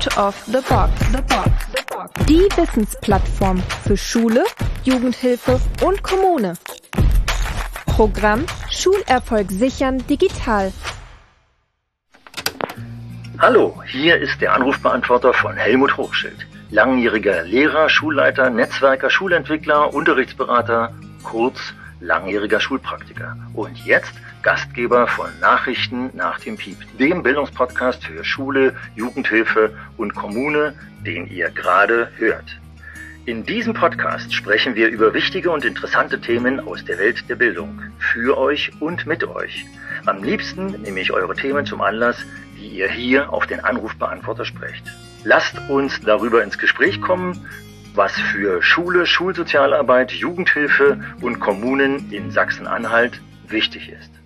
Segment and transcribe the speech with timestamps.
[0.00, 0.92] Out of the Box.
[1.12, 1.50] The Box.
[1.74, 2.26] The Box.
[2.26, 4.44] Die Wissensplattform für Schule,
[4.82, 6.54] Jugendhilfe und Kommune.
[7.84, 10.72] Programm Schulerfolg sichern digital.
[13.38, 16.46] Hallo, hier ist der Anrufbeantworter von Helmut Hochschild.
[16.70, 20.94] Langjähriger Lehrer, Schulleiter, Netzwerker, Schulentwickler, Unterrichtsberater,
[21.24, 21.58] kurz
[22.00, 23.36] langjähriger Schulpraktiker.
[23.52, 30.74] Und jetzt Gastgeber von Nachrichten nach dem Piep, dem Bildungspodcast für Schule, Jugendhilfe und Kommune,
[31.04, 32.56] den ihr gerade hört.
[33.26, 37.82] In diesem Podcast sprechen wir über wichtige und interessante Themen aus der Welt der Bildung.
[37.98, 39.66] Für euch und mit euch.
[40.06, 42.16] Am liebsten nehme ich eure Themen zum Anlass,
[42.56, 44.84] die ihr hier auf den Anrufbeantworter sprecht.
[45.22, 47.46] Lasst uns darüber ins Gespräch kommen,
[47.94, 54.19] was für Schule, Schulsozialarbeit, Jugendhilfe und Kommunen in Sachsen-Anhalt wichtig ist.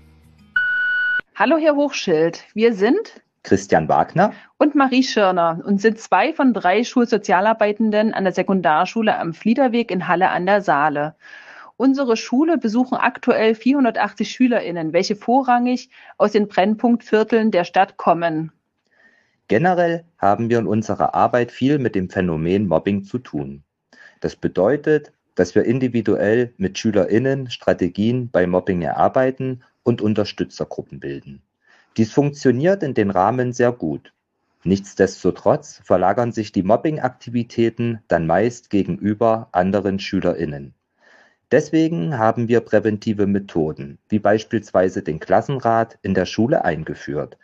[1.36, 2.44] Hallo, Herr Hochschild.
[2.54, 8.32] Wir sind Christian Wagner und Marie Schirner und sind zwei von drei Schulsozialarbeitenden an der
[8.32, 11.16] Sekundarschule am Fliederweg in Halle an der Saale.
[11.76, 18.52] Unsere Schule besuchen aktuell 480 SchülerInnen, welche vorrangig aus den Brennpunktvierteln der Stadt kommen.
[19.48, 23.64] Generell haben wir in unserer Arbeit viel mit dem Phänomen Mobbing zu tun.
[24.20, 31.42] Das bedeutet, dass wir individuell mit SchülerInnen Strategien bei Mobbing erarbeiten und Unterstützergruppen bilden.
[31.96, 34.12] Dies funktioniert in den Rahmen sehr gut.
[34.64, 40.74] Nichtsdestotrotz verlagern sich die Mobbing-Aktivitäten dann meist gegenüber anderen SchülerInnen.
[41.52, 47.38] Deswegen haben wir präventive Methoden, wie beispielsweise den Klassenrat in der Schule eingeführt,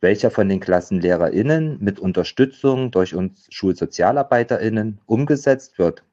[0.00, 6.04] welcher von den KlassenlehrerInnen mit Unterstützung durch uns SchulsozialarbeiterInnen umgesetzt wird.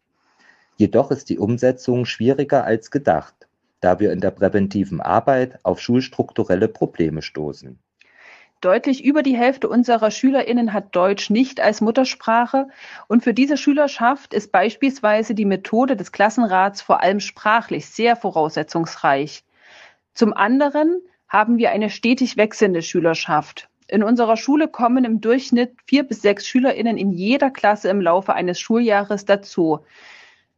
[0.77, 3.36] Jedoch ist die Umsetzung schwieriger als gedacht
[3.87, 7.79] da wir in der präventiven Arbeit auf schulstrukturelle Probleme stoßen.
[8.59, 12.67] Deutlich über die Hälfte unserer SchülerInnen hat Deutsch nicht als Muttersprache
[13.07, 19.45] und für diese Schülerschaft ist beispielsweise die Methode des Klassenrats vor allem sprachlich sehr voraussetzungsreich.
[20.13, 20.99] Zum anderen
[21.29, 23.69] haben wir eine stetig wechselnde Schülerschaft.
[23.87, 28.33] In unserer Schule kommen im Durchschnitt vier bis sechs SchülerInnen in jeder Klasse im Laufe
[28.33, 29.79] eines Schuljahres dazu.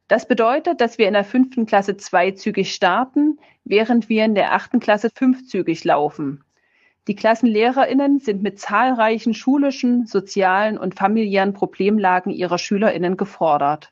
[0.09, 4.79] Das bedeutet, dass wir in der fünften Klasse zweizügig starten, während wir in der achten
[4.79, 6.43] Klasse fünfzügig laufen.
[7.07, 13.91] Die KlassenlehrerInnen sind mit zahlreichen schulischen, sozialen und familiären Problemlagen ihrer SchülerInnen gefordert.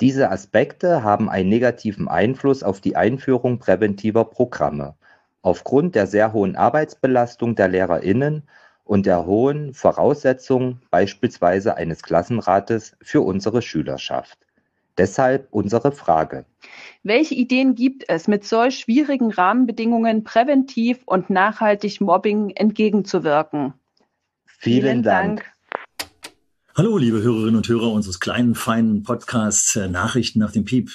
[0.00, 4.96] Diese Aspekte haben einen negativen Einfluss auf die Einführung präventiver Programme.
[5.40, 8.48] Aufgrund der sehr hohen Arbeitsbelastung der LehrerInnen
[8.82, 14.45] und der hohen Voraussetzungen beispielsweise eines Klassenrates für unsere Schülerschaft.
[14.98, 16.46] Deshalb unsere Frage.
[17.02, 23.74] Welche Ideen gibt es, mit solch schwierigen Rahmenbedingungen präventiv und nachhaltig Mobbing entgegenzuwirken?
[24.46, 25.40] Vielen, Vielen Dank.
[25.40, 25.56] Dank.
[26.74, 30.90] Hallo, liebe Hörerinnen und Hörer unseres kleinen, feinen Podcasts äh, Nachrichten nach dem Piep.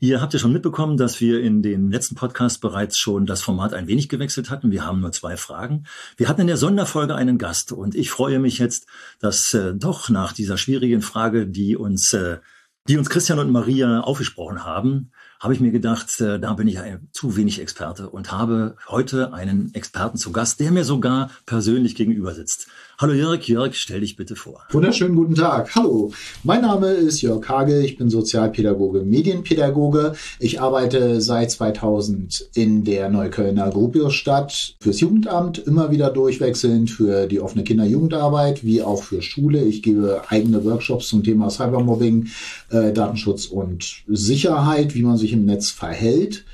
[0.00, 3.74] Ihr habt ja schon mitbekommen, dass wir in den letzten Podcasts bereits schon das Format
[3.74, 4.70] ein wenig gewechselt hatten.
[4.70, 5.86] Wir haben nur zwei Fragen.
[6.16, 8.86] Wir hatten in der Sonderfolge einen Gast und ich freue mich jetzt,
[9.18, 12.38] dass äh, doch nach dieser schwierigen Frage, die uns äh,
[12.88, 16.78] die uns Christian und Maria aufgesprochen haben, habe ich mir gedacht, äh, da bin ich
[17.12, 22.34] zu wenig Experte und habe heute einen Experten zu Gast, der mir sogar persönlich gegenüber
[22.34, 22.68] sitzt.
[23.00, 24.64] Hallo Jörg, Jörg, stell dich bitte vor.
[24.72, 25.72] Wunderschönen guten Tag.
[25.76, 26.10] Hallo,
[26.42, 30.14] mein Name ist Jörg Hage, ich bin Sozialpädagoge, Medienpädagoge.
[30.40, 37.38] Ich arbeite seit 2000 in der Neuköllner Gropiusstadt fürs Jugendamt, immer wieder durchwechselnd für die
[37.38, 39.62] offene Kinder-Jugendarbeit, wie auch für Schule.
[39.62, 42.26] Ich gebe eigene Workshops zum Thema Cybermobbing,
[42.70, 46.44] äh, Datenschutz und Sicherheit, wie man sich im Netz verhält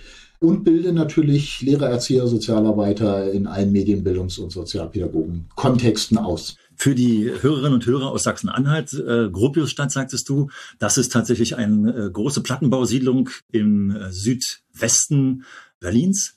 [0.45, 6.57] und bilde natürlich Lehrer, Erzieher, Sozialarbeiter in allen Medienbildungs- und Sozialpädagogen Kontexten aus.
[6.77, 11.95] Für die Hörerinnen und Hörer aus Sachsen-Anhalt, äh, Gropiusstadt, sagtest du, das ist tatsächlich eine
[11.95, 15.45] äh, große Plattenbausiedlung im äh, Südwesten
[15.81, 16.37] Berlins.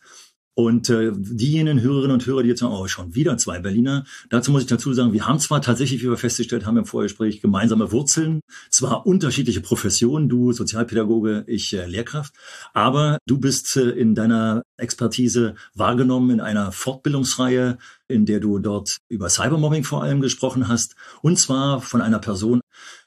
[0.59, 4.51] Und äh, diejenigen Hörerinnen und Hörer, die jetzt sagen, oh, schon wieder zwei Berliner, dazu
[4.51, 7.91] muss ich dazu sagen, wir haben zwar tatsächlich, wie wir festgestellt haben im Vorgespräch, gemeinsame
[7.91, 8.39] Wurzeln,
[8.71, 12.33] zwar unterschiedliche Professionen, du Sozialpädagoge, ich äh, Lehrkraft,
[12.73, 17.77] aber du bist äh, in deiner Expertise wahrgenommen in einer Fortbildungsreihe,
[18.07, 22.61] in der du dort über Cybermobbing vor allem gesprochen hast, und zwar von einer Person,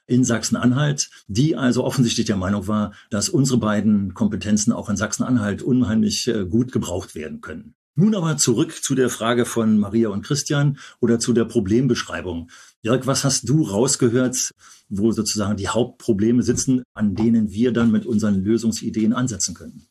[0.07, 5.61] in Sachsen-Anhalt, die also offensichtlich der Meinung war, dass unsere beiden Kompetenzen auch in Sachsen-Anhalt
[5.61, 7.75] unheimlich äh, gut gebraucht werden können.
[7.95, 12.49] Nun aber zurück zu der Frage von Maria und Christian oder zu der Problembeschreibung.
[12.81, 14.51] Jörg, was hast du rausgehört,
[14.89, 19.87] wo sozusagen die Hauptprobleme sitzen, an denen wir dann mit unseren Lösungsideen ansetzen können?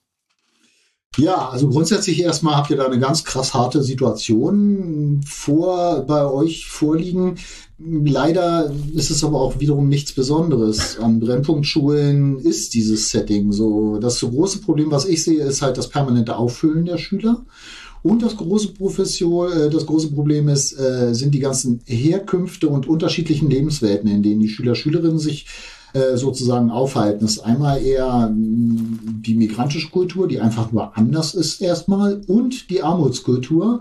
[1.16, 6.66] Ja, also grundsätzlich erstmal habt ihr da eine ganz krass harte Situation vor bei euch
[6.68, 7.36] vorliegen.
[7.82, 10.98] Leider ist es aber auch wiederum nichts Besonderes.
[10.98, 13.98] An Brennpunktschulen ist dieses Setting so.
[13.98, 17.42] Das große Problem, was ich sehe, ist halt das permanente Auffüllen der Schüler.
[18.02, 22.86] Und das große Profession, äh, das große Problem ist, äh, sind die ganzen Herkünfte und
[22.86, 25.46] unterschiedlichen Lebenswelten, in denen die Schüler, Schülerinnen sich
[25.92, 27.20] äh, sozusagen aufhalten.
[27.22, 32.70] Das ist einmal eher mm, die migrantische Kultur, die einfach nur anders ist erstmal, und
[32.70, 33.80] die Armutskultur.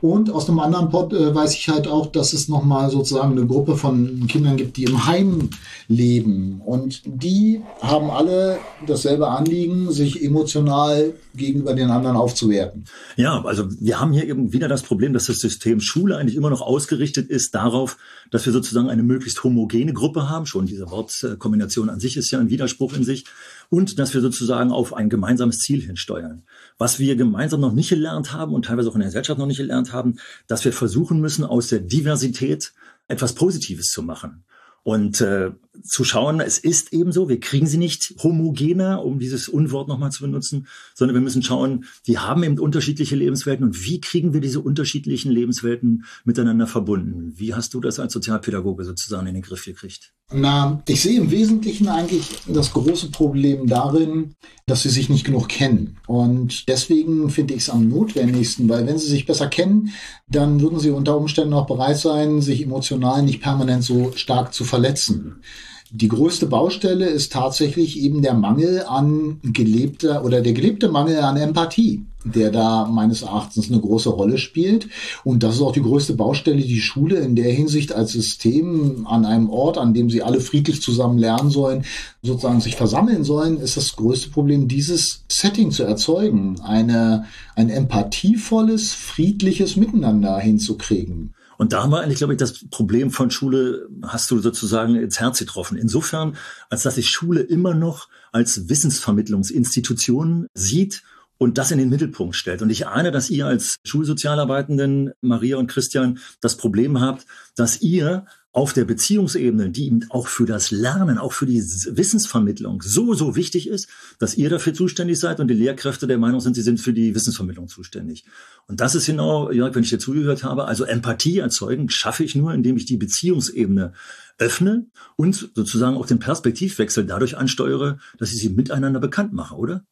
[0.00, 3.46] Und aus einem anderen Pod äh, weiß ich halt auch, dass es nochmal sozusagen eine
[3.46, 5.50] Gruppe von Kindern gibt, die im Heim
[5.88, 6.60] leben.
[6.64, 12.84] Und die haben alle dasselbe Anliegen, sich emotional gegenüber den anderen aufzuwerten.
[13.16, 16.50] Ja, also wir haben hier eben wieder das Problem, dass das System Schule eigentlich immer
[16.50, 17.98] noch ausgerichtet ist darauf,
[18.30, 20.46] dass wir sozusagen eine möglichst homogene Gruppe haben.
[20.46, 23.24] Schon diese Wortkombination an sich ist ja ein Widerspruch in sich.
[23.68, 26.42] Und dass wir sozusagen auf ein gemeinsames Ziel hinsteuern.
[26.80, 29.58] Was wir gemeinsam noch nicht gelernt haben und teilweise auch in der Gesellschaft noch nicht
[29.58, 30.16] gelernt haben,
[30.46, 32.72] dass wir versuchen müssen, aus der Diversität
[33.06, 34.44] etwas Positives zu machen.
[34.82, 35.50] Und äh,
[35.82, 40.10] zu schauen, es ist eben so, wir kriegen sie nicht homogener, um dieses Unwort nochmal
[40.10, 44.40] zu benutzen, sondern wir müssen schauen, die haben eben unterschiedliche Lebenswelten und wie kriegen wir
[44.40, 47.34] diese unterschiedlichen Lebenswelten miteinander verbunden?
[47.36, 50.14] Wie hast du das als Sozialpädagoge sozusagen in den Griff gekriegt?
[50.32, 54.36] Na, ich sehe im Wesentlichen eigentlich das große Problem darin,
[54.66, 55.96] dass sie sich nicht genug kennen.
[56.06, 59.90] Und deswegen finde ich es am notwendigsten, weil wenn sie sich besser kennen,
[60.28, 64.64] dann würden sie unter Umständen auch bereit sein, sich emotional nicht permanent so stark zu
[64.64, 65.42] verletzen.
[65.92, 71.36] Die größte Baustelle ist tatsächlich eben der Mangel an gelebter oder der gelebte Mangel an
[71.36, 74.86] Empathie, der da meines Erachtens eine große Rolle spielt.
[75.24, 79.24] Und das ist auch die größte Baustelle, die Schule in der Hinsicht als System an
[79.24, 81.84] einem Ort, an dem sie alle friedlich zusammen lernen sollen,
[82.22, 87.24] sozusagen sich versammeln sollen, ist das größte Problem, dieses Setting zu erzeugen, eine,
[87.56, 91.34] ein empathievolles, friedliches Miteinander hinzukriegen.
[91.60, 95.20] Und da haben wir eigentlich, glaube ich, das Problem von Schule, hast du sozusagen ins
[95.20, 95.76] Herz getroffen.
[95.76, 96.38] Insofern,
[96.70, 101.02] als dass sich Schule immer noch als Wissensvermittlungsinstitution sieht
[101.36, 102.62] und das in den Mittelpunkt stellt.
[102.62, 107.26] Und ich ahne, dass ihr als Schulsozialarbeitenden, Maria und Christian, das Problem habt,
[107.56, 112.82] dass ihr auf der Beziehungsebene, die eben auch für das Lernen, auch für die Wissensvermittlung
[112.82, 113.88] so, so wichtig ist,
[114.18, 117.14] dass ihr dafür zuständig seid und die Lehrkräfte der Meinung sind, sie sind für die
[117.14, 118.24] Wissensvermittlung zuständig.
[118.66, 122.34] Und das ist genau, Jörg, wenn ich dir zugehört habe, also Empathie erzeugen schaffe ich
[122.34, 123.92] nur, indem ich die Beziehungsebene
[124.38, 129.84] öffne und sozusagen auch den Perspektivwechsel dadurch ansteuere, dass ich sie miteinander bekannt mache, oder?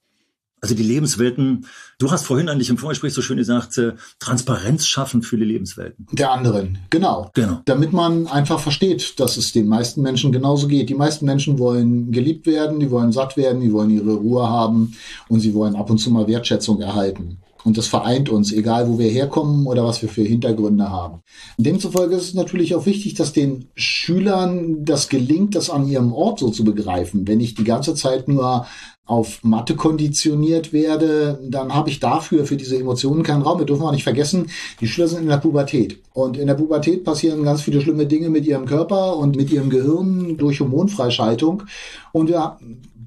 [0.61, 1.67] Also die Lebenswelten,
[1.99, 6.07] du hast vorhin eigentlich im Vorgespräch so schön gesagt, äh, Transparenz schaffen für die Lebenswelten.
[6.13, 7.31] Der anderen, genau.
[7.35, 7.61] genau.
[7.65, 10.89] Damit man einfach versteht, dass es den meisten Menschen genauso geht.
[10.89, 14.95] Die meisten Menschen wollen geliebt werden, die wollen satt werden, die wollen ihre Ruhe haben
[15.29, 17.39] und sie wollen ab und zu mal Wertschätzung erhalten.
[17.65, 21.23] Und das vereint uns, egal wo wir herkommen oder was wir für Hintergründe haben.
[21.59, 26.39] Demzufolge ist es natürlich auch wichtig, dass den Schülern das gelingt, das an ihrem Ort
[26.39, 27.27] so zu begreifen.
[27.27, 28.67] Wenn ich die ganze Zeit nur
[29.09, 33.59] auf Mathe konditioniert werde, dann habe ich dafür, für diese Emotionen keinen Raum.
[33.59, 34.49] Wir dürfen auch nicht vergessen,
[34.81, 35.99] die Schüler sind in der Pubertät.
[36.13, 39.71] Und in der Pubertät passieren ganz viele schlimme Dinge mit ihrem Körper und mit ihrem
[39.71, 41.63] Gehirn durch Hormonfreischaltung.
[42.13, 42.59] Und wir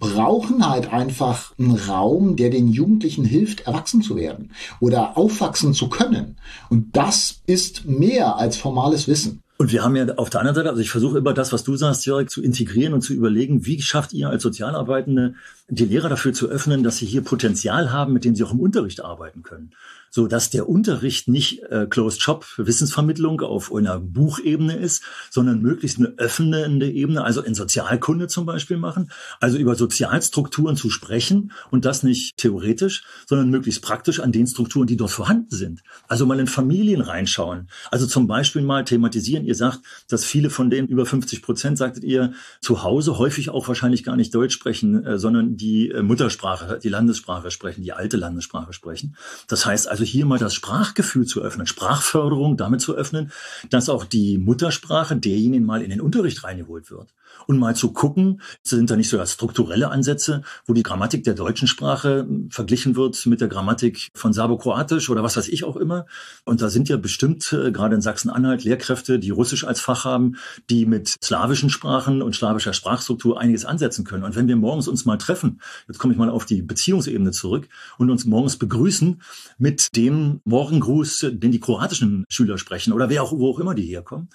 [0.02, 4.52] brauchen halt einfach einen Raum, der den Jugendlichen hilft, erwachsen zu werden
[4.82, 6.38] oder aufwachsen zu können.
[6.70, 9.44] Und das ist mehr als formales Wissen.
[9.58, 11.76] Und wir haben ja auf der anderen Seite, also ich versuche immer das, was du
[11.76, 15.36] sagst, Jörg, zu integrieren und zu überlegen, wie schafft ihr als Sozialarbeitende
[15.70, 18.60] die Lehrer dafür zu öffnen, dass sie hier Potenzial haben, mit dem sie auch im
[18.60, 19.72] Unterricht arbeiten können
[20.12, 25.98] so dass der Unterricht nicht äh, Closed Shop Wissensvermittlung auf einer Buchebene ist, sondern möglichst
[25.98, 31.86] eine öffnende Ebene, also in Sozialkunde zum Beispiel machen, also über Sozialstrukturen zu sprechen und
[31.86, 35.82] das nicht theoretisch, sondern möglichst praktisch an den Strukturen, die dort vorhanden sind.
[36.08, 37.70] Also mal in Familien reinschauen.
[37.90, 39.46] Also zum Beispiel mal thematisieren.
[39.46, 43.70] Ihr sagt, dass viele von denen über 50 Prozent, sagtet ihr, zu Hause häufig auch
[43.70, 48.18] wahrscheinlich gar nicht Deutsch sprechen, äh, sondern die äh, Muttersprache, die Landessprache sprechen, die alte
[48.18, 49.16] Landessprache sprechen.
[49.48, 53.32] Das heißt also, also hier mal das Sprachgefühl zu öffnen, Sprachförderung damit zu öffnen,
[53.70, 57.08] dass auch die Muttersprache derjenigen mal in den Unterricht reingeholt wird
[57.52, 61.68] und mal zu gucken, sind da nicht so strukturelle Ansätze, wo die Grammatik der deutschen
[61.68, 66.06] Sprache verglichen wird mit der Grammatik von Serbo-Kroatisch oder was weiß ich auch immer.
[66.46, 70.38] Und da sind ja bestimmt äh, gerade in Sachsen-Anhalt Lehrkräfte, die Russisch als Fach haben,
[70.70, 74.24] die mit slawischen Sprachen und slawischer Sprachstruktur einiges ansetzen können.
[74.24, 77.68] Und wenn wir morgens uns mal treffen, jetzt komme ich mal auf die Beziehungsebene zurück
[77.98, 79.22] und uns morgens begrüßen
[79.58, 83.88] mit dem Morgengruß, den die kroatischen Schüler sprechen oder wer auch, wo auch immer die
[83.88, 84.30] herkommen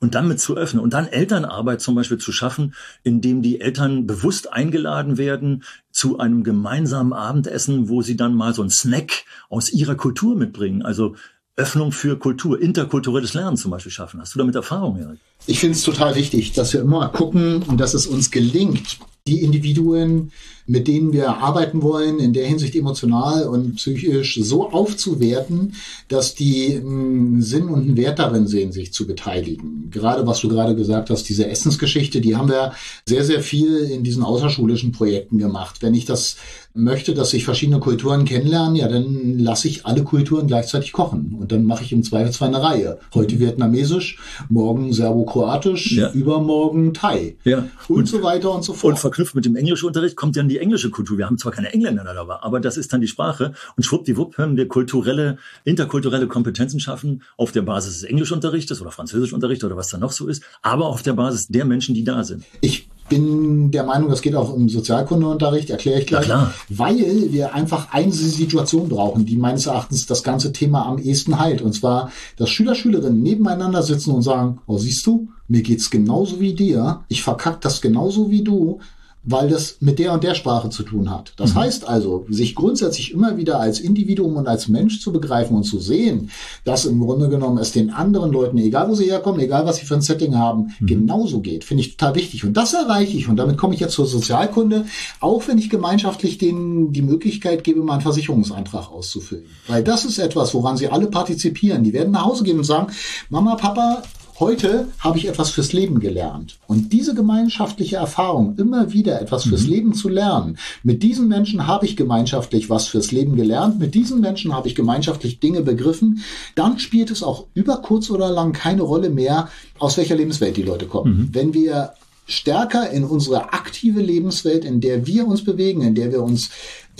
[0.00, 4.06] und dann mit zu öffnen und dann Elternarbeit zum Beispiel zu schaffen, indem die Eltern
[4.06, 9.70] bewusst eingeladen werden zu einem gemeinsamen Abendessen, wo sie dann mal so einen Snack aus
[9.70, 10.82] ihrer Kultur mitbringen.
[10.82, 11.14] Also
[11.56, 14.20] Öffnung für Kultur, interkulturelles Lernen zum Beispiel schaffen.
[14.20, 15.18] Hast du damit Erfahrung, Erik?
[15.46, 19.42] Ich finde es total wichtig, dass wir immer gucken und dass es uns gelingt, die
[19.42, 20.32] Individuen,
[20.66, 25.74] mit denen wir arbeiten wollen, in der Hinsicht emotional und psychisch so aufzuwerten,
[26.08, 29.90] dass die einen Sinn und einen Wert darin sehen, sich zu beteiligen.
[29.90, 32.72] Gerade was du gerade gesagt hast, diese Essensgeschichte, die haben wir
[33.04, 35.82] sehr, sehr viel in diesen außerschulischen Projekten gemacht.
[35.82, 36.36] Wenn ich das
[36.74, 41.36] möchte, dass sich verschiedene Kulturen kennenlernen, ja, dann lasse ich alle Kulturen gleichzeitig kochen.
[41.38, 42.98] Und dann mache ich im Zweifelsfall eine Reihe.
[43.12, 46.12] Heute vietnamesisch, morgen serbokroatisch, ja.
[46.12, 47.36] übermorgen Thai.
[47.44, 47.68] Ja.
[47.88, 48.92] Und, und, so weiter und so fort.
[48.92, 51.18] Und verknüpft mit dem Englischunterricht kommt dann die englische Kultur.
[51.18, 53.52] Wir haben zwar keine Engländer dabei, aber das ist dann die Sprache.
[53.76, 59.64] Und schwuppdiwupp können wir kulturelle, interkulturelle Kompetenzen schaffen auf der Basis des Englischunterrichtes oder Französischunterrichts
[59.64, 62.44] oder was da noch so ist, aber auf der Basis der Menschen, die da sind.
[62.60, 67.54] Ich bin der Meinung, das geht auch im Sozialkundeunterricht, erkläre ich gleich, ja, weil wir
[67.54, 71.60] einfach eine Situation brauchen, die meines Erachtens das ganze Thema am ehesten heilt.
[71.60, 76.40] Und zwar, dass Schüler, Schülerinnen nebeneinander sitzen und sagen, oh, siehst du, mir geht's genauso
[76.40, 78.78] wie dir, ich verkack das genauso wie du,
[79.22, 81.34] weil das mit der und der Sprache zu tun hat.
[81.36, 81.60] Das mhm.
[81.60, 85.78] heißt also, sich grundsätzlich immer wieder als Individuum und als Mensch zu begreifen und zu
[85.78, 86.30] sehen,
[86.64, 89.84] dass im Grunde genommen es den anderen Leuten, egal wo sie herkommen, egal was sie
[89.84, 90.86] für ein Setting haben, mhm.
[90.86, 92.44] genauso geht, finde ich total wichtig.
[92.44, 94.86] Und das erreiche ich, und damit komme ich jetzt zur Sozialkunde,
[95.20, 99.44] auch wenn ich gemeinschaftlich denen die Möglichkeit gebe, mal einen Versicherungsantrag auszufüllen.
[99.66, 101.84] Weil das ist etwas, woran sie alle partizipieren.
[101.84, 102.92] Die werden nach Hause gehen und sagen,
[103.28, 104.02] Mama, Papa,
[104.40, 106.58] Heute habe ich etwas fürs Leben gelernt.
[106.66, 109.70] Und diese gemeinschaftliche Erfahrung, immer wieder etwas fürs mhm.
[109.70, 114.22] Leben zu lernen, mit diesen Menschen habe ich gemeinschaftlich was fürs Leben gelernt, mit diesen
[114.22, 118.80] Menschen habe ich gemeinschaftlich Dinge begriffen, dann spielt es auch über kurz oder lang keine
[118.80, 121.18] Rolle mehr, aus welcher Lebenswelt die Leute kommen.
[121.18, 121.28] Mhm.
[121.34, 121.92] Wenn wir
[122.24, 126.48] stärker in unsere aktive Lebenswelt, in der wir uns bewegen, in der wir uns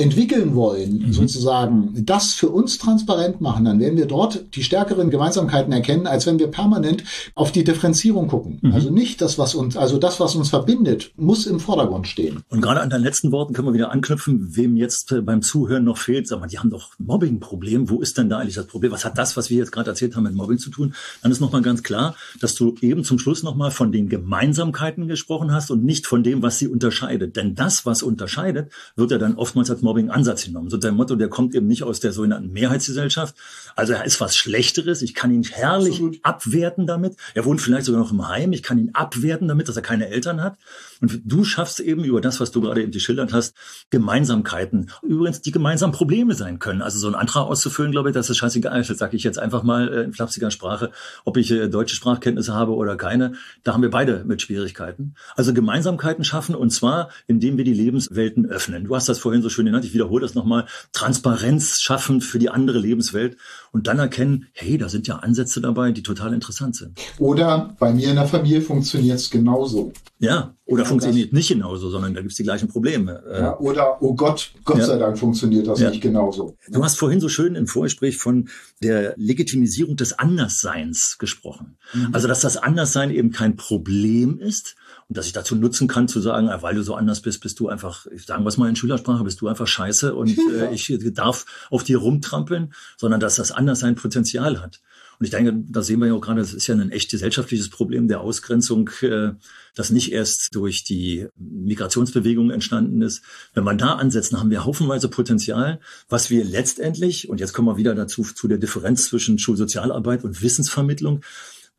[0.00, 1.12] entwickeln wollen, mhm.
[1.12, 6.26] sozusagen, das für uns transparent machen, dann werden wir dort die stärkeren Gemeinsamkeiten erkennen, als
[6.26, 7.04] wenn wir permanent
[7.34, 8.58] auf die Differenzierung gucken.
[8.62, 8.72] Mhm.
[8.72, 12.42] Also nicht das, was uns, also das, was uns verbindet, muss im Vordergrund stehen.
[12.48, 15.98] Und gerade an deinen letzten Worten können wir wieder anknüpfen, wem jetzt beim Zuhören noch
[15.98, 17.90] fehlt, sag mal, die haben doch Mobbing-Problem.
[17.90, 18.92] Wo ist denn da eigentlich das Problem?
[18.92, 20.94] Was hat das, was wir jetzt gerade erzählt haben, mit Mobbing zu tun?
[21.22, 25.52] Dann ist nochmal ganz klar, dass du eben zum Schluss nochmal von den Gemeinsamkeiten gesprochen
[25.52, 27.36] hast und nicht von dem, was sie unterscheidet.
[27.36, 30.70] Denn das, was unterscheidet, wird ja dann oftmals als Mobbing-Ansatz genommen.
[30.70, 33.34] So der Motto, der kommt eben nicht aus der sogenannten Mehrheitsgesellschaft.
[33.74, 35.02] Also er ist was Schlechteres.
[35.02, 36.18] Ich kann ihn herrlich Absolut.
[36.22, 37.16] abwerten damit.
[37.34, 38.52] Er wohnt vielleicht sogar noch im Heim.
[38.52, 40.58] Ich kann ihn abwerten damit, dass er keine Eltern hat.
[41.00, 43.54] Und du schaffst eben über das, was du gerade eben geschildert hast,
[43.90, 44.90] Gemeinsamkeiten.
[45.02, 46.82] Übrigens, die gemeinsam Probleme sein können.
[46.82, 48.82] Also so einen Antrag auszufüllen, glaube ich, das ist scheißegal.
[48.82, 50.90] Das sage ich jetzt einfach mal äh, in flapsiger Sprache,
[51.24, 53.32] ob ich äh, deutsche Sprachkenntnisse habe oder keine.
[53.64, 55.14] Da haben wir beide mit Schwierigkeiten.
[55.36, 58.84] Also Gemeinsamkeiten schaffen und zwar, indem wir die Lebenswelten öffnen.
[58.84, 59.84] Du hast das vorhin so schön genannt.
[59.84, 60.66] Ich wiederhole das nochmal.
[60.92, 63.36] Transparenz schaffen für die andere Lebenswelt
[63.72, 66.98] und dann erkennen, hey, da sind ja Ansätze dabei, die total interessant sind.
[67.18, 69.92] Oder bei mir in der Familie funktioniert es genauso.
[70.18, 73.22] Ja, oder funktioniert nicht genauso, sondern da gibt es die gleichen Probleme.
[73.32, 74.84] Ja, oder, oh Gott, Gott ja.
[74.84, 75.90] sei Dank funktioniert das ja.
[75.90, 76.56] nicht genauso.
[76.68, 78.48] Du hast vorhin so schön im Vorgespräch von
[78.82, 81.76] der Legitimisierung des Andersseins gesprochen.
[81.94, 82.10] Mhm.
[82.12, 84.76] Also, dass das Anderssein eben kein Problem ist,
[85.10, 87.68] dass ich dazu nutzen kann, zu sagen, ah, weil du so anders bist, bist du
[87.68, 91.46] einfach, sagen wir es mal in Schülersprache, bist du einfach scheiße und äh, ich darf
[91.68, 94.80] auf dir rumtrampeln, sondern dass das Anderssein Potenzial hat.
[95.18, 97.68] Und ich denke, da sehen wir ja auch gerade, das ist ja ein echt gesellschaftliches
[97.68, 99.32] Problem der Ausgrenzung, äh,
[99.74, 103.22] das nicht erst durch die Migrationsbewegung entstanden ist.
[103.52, 107.76] Wenn man da ansetzen, haben wir haufenweise Potenzial, was wir letztendlich, und jetzt kommen wir
[107.76, 111.20] wieder dazu, zu der Differenz zwischen Schulsozialarbeit und Wissensvermittlung,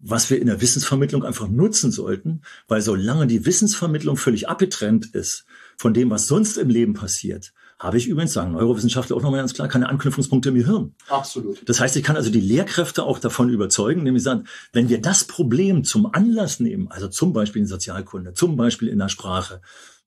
[0.01, 5.45] was wir in der Wissensvermittlung einfach nutzen sollten, weil solange die Wissensvermittlung völlig abgetrennt ist
[5.77, 9.55] von dem, was sonst im Leben passiert, habe ich übrigens, sagen Neurowissenschaftler auch nochmal ganz
[9.55, 10.93] klar, keine Anknüpfungspunkte im Hirn.
[11.07, 11.67] Absolut.
[11.67, 15.23] Das heißt, ich kann also die Lehrkräfte auch davon überzeugen, nämlich sagen, wenn wir das
[15.23, 19.61] Problem zum Anlass nehmen, also zum Beispiel in Sozialkunde, zum Beispiel in der Sprache,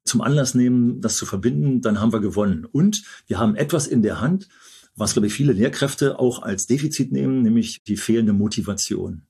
[0.04, 2.64] zum Anlass nehmen, das zu verbinden, dann haben wir gewonnen.
[2.64, 4.48] Und wir haben etwas in der Hand,
[4.94, 9.22] was, glaube ich, viele Lehrkräfte auch als Defizit nehmen, nämlich die fehlende Motivation.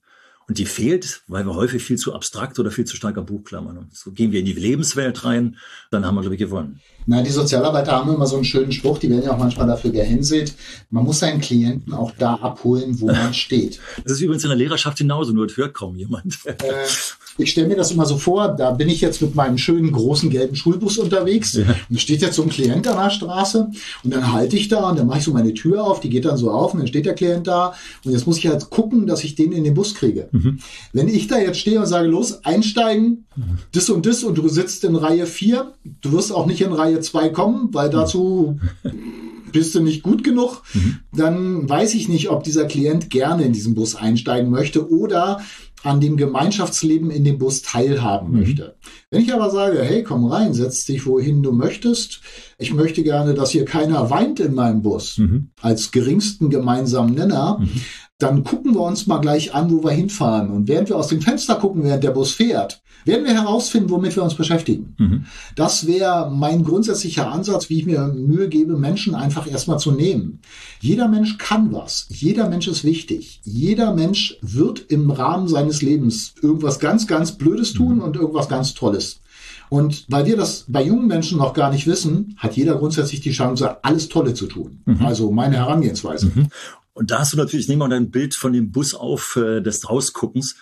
[0.47, 3.79] Und die fehlt, weil wir häufig viel zu abstrakt oder viel zu starker Buchklammern.
[3.79, 5.57] Und so gehen wir in die Lebenswelt rein,
[5.91, 6.81] dann haben wir, glaube ich, gewonnen.
[7.07, 9.91] Na, die Sozialarbeiter haben immer so einen schönen Spruch, die werden ja auch manchmal dafür
[9.91, 10.55] gehänselt.
[10.91, 13.79] Man muss seinen Klienten auch da abholen, wo man steht.
[14.03, 16.39] Das ist übrigens in der Lehrerschaft genauso, nur das hört kaum jemand.
[16.45, 16.55] Äh,
[17.37, 20.31] ich stelle mir das immer so vor, da bin ich jetzt mit meinem schönen großen
[20.31, 21.65] gelben Schulbus unterwegs ja.
[21.91, 23.71] und steht jetzt so ein Klient an der Straße
[24.05, 26.25] und dann halte ich da und dann mache ich so meine Tür auf, die geht
[26.25, 29.07] dann so auf und dann steht der Klient da und jetzt muss ich halt gucken,
[29.07, 30.29] dass ich den in den Bus kriege.
[30.33, 30.61] Mhm.
[30.93, 33.59] Wenn ich da jetzt stehe und sage, los, einsteigen, mhm.
[33.73, 36.94] das und das und du sitzt in Reihe 4, du wirst auch nicht in Reihe
[37.01, 38.59] 2 kommen, weil dazu
[39.53, 40.99] bist du nicht gut genug, mhm.
[41.13, 45.41] dann weiß ich nicht, ob dieser Klient gerne in diesen Bus einsteigen möchte oder
[45.85, 48.39] an dem Gemeinschaftsleben in dem Bus teilhaben mhm.
[48.41, 48.77] möchte.
[49.11, 52.21] Wenn ich aber sage, hey, komm rein, setz dich wohin du möchtest.
[52.59, 55.51] Ich möchte gerne, dass hier keiner weint in meinem Bus mhm.
[55.61, 57.61] als geringsten gemeinsamen Nenner.
[58.15, 58.25] Mhm.
[58.25, 60.51] Dann gucken wir uns mal gleich an, wo wir hinfahren.
[60.51, 64.17] Und während wir aus dem Fenster gucken, während der Bus fährt, werden wir herausfinden, womit
[64.17, 64.95] wir uns beschäftigen.
[64.99, 65.27] Mhm.
[65.57, 70.41] Das wäre mein grundsätzlicher Ansatz, wie ich mir Mühe gebe, Menschen einfach erstmal zu nehmen.
[70.81, 72.07] Jeder Mensch kann was.
[72.09, 73.41] Jeder Mensch ist wichtig.
[73.45, 78.03] Jeder Mensch wird im Rahmen seines Lebens irgendwas ganz, ganz Blödes tun mhm.
[78.03, 79.21] und irgendwas ganz Tolles.
[79.71, 83.33] Und weil wir das bei jungen Menschen noch gar nicht wissen, hat jeder grundsätzlich die
[83.33, 84.83] Chance, alles Tolle zu tun.
[84.85, 85.05] Mhm.
[85.05, 86.31] Also meine Herangehensweise.
[86.35, 86.49] Mhm.
[86.95, 89.61] Und da hast du natürlich, nehmen wir mal dein Bild von dem Bus auf äh,
[89.61, 90.57] des Rausguckens.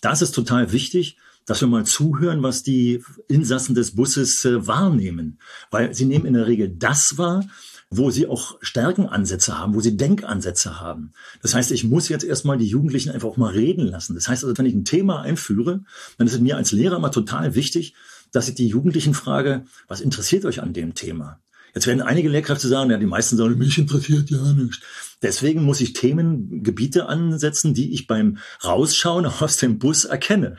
[0.00, 1.16] Da ist total wichtig,
[1.46, 5.38] dass wir mal zuhören, was die Insassen des Busses äh, wahrnehmen.
[5.70, 7.44] Weil sie nehmen in der Regel das wahr,
[7.90, 11.12] wo sie auch Stärkenansätze haben, wo sie Denkansätze haben.
[11.40, 14.14] Das heißt, ich muss jetzt erstmal die Jugendlichen einfach auch mal reden lassen.
[14.14, 15.84] Das heißt also, wenn ich ein Thema einführe,
[16.18, 17.94] dann ist es mir als Lehrer mal total wichtig,
[18.30, 21.40] dass ich die Jugendlichen frage, was interessiert euch an dem Thema?
[21.74, 24.82] Jetzt werden einige Lehrkräfte sagen, ja, die meisten sagen, mich interessiert ja nicht.
[25.22, 30.56] Deswegen muss ich Themengebiete ansetzen, die ich beim Rausschauen aus dem Bus erkenne.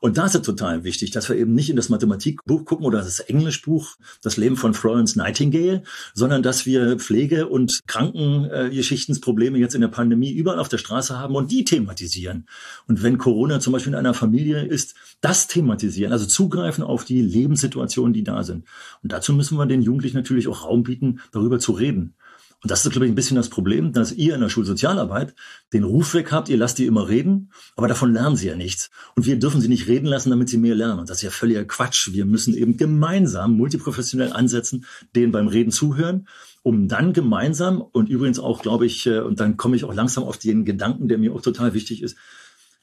[0.00, 3.20] Und da ist total wichtig, dass wir eben nicht in das Mathematikbuch gucken oder das
[3.20, 5.82] Englischbuch, das Leben von Florence Nightingale,
[6.14, 11.36] sondern dass wir Pflege- und Krankengeschichtensprobleme jetzt in der Pandemie überall auf der Straße haben
[11.36, 12.46] und die thematisieren.
[12.88, 17.20] Und wenn Corona zum Beispiel in einer Familie ist, das thematisieren, also zugreifen auf die
[17.20, 18.64] Lebenssituationen, die da sind.
[19.02, 22.14] Und dazu müssen wir den Jugendlichen natürlich auch Raum bieten, darüber zu reden.
[22.62, 25.34] Und das ist, glaube ich, ein bisschen das Problem, dass ihr in der Schulsozialarbeit
[25.72, 28.90] den Ruf weg habt, ihr lasst die immer reden, aber davon lernen sie ja nichts.
[29.16, 31.00] Und wir dürfen sie nicht reden lassen, damit sie mehr lernen.
[31.00, 32.12] Und das ist ja völliger Quatsch.
[32.12, 34.84] Wir müssen eben gemeinsam multiprofessionell ansetzen,
[35.16, 36.28] denen beim Reden zuhören,
[36.62, 40.24] um dann gemeinsam und übrigens auch, glaube ich, äh, und dann komme ich auch langsam
[40.24, 42.16] auf den Gedanken, der mir auch total wichtig ist,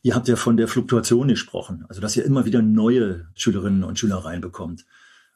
[0.03, 3.97] Ihr habt ja von der Fluktuation gesprochen, also dass ihr immer wieder neue Schülerinnen und
[3.97, 4.85] Schüler reinbekommt.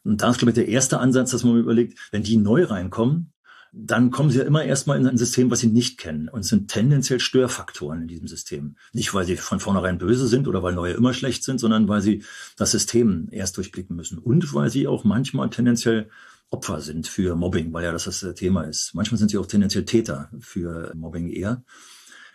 [0.03, 3.33] Und da ist, glaube ich, der erste Ansatz, dass man überlegt, wenn die neu reinkommen,
[3.73, 6.69] dann kommen sie ja immer erstmal in ein System, was sie nicht kennen und sind
[6.69, 8.75] tendenziell Störfaktoren in diesem System.
[8.91, 12.01] Nicht, weil sie von vornherein böse sind oder weil neue immer schlecht sind, sondern weil
[12.01, 12.23] sie
[12.57, 16.09] das System erst durchblicken müssen und weil sie auch manchmal tendenziell
[16.49, 18.93] Opfer sind für Mobbing, weil ja das das Thema ist.
[18.93, 21.63] Manchmal sind sie auch tendenziell Täter für Mobbing eher.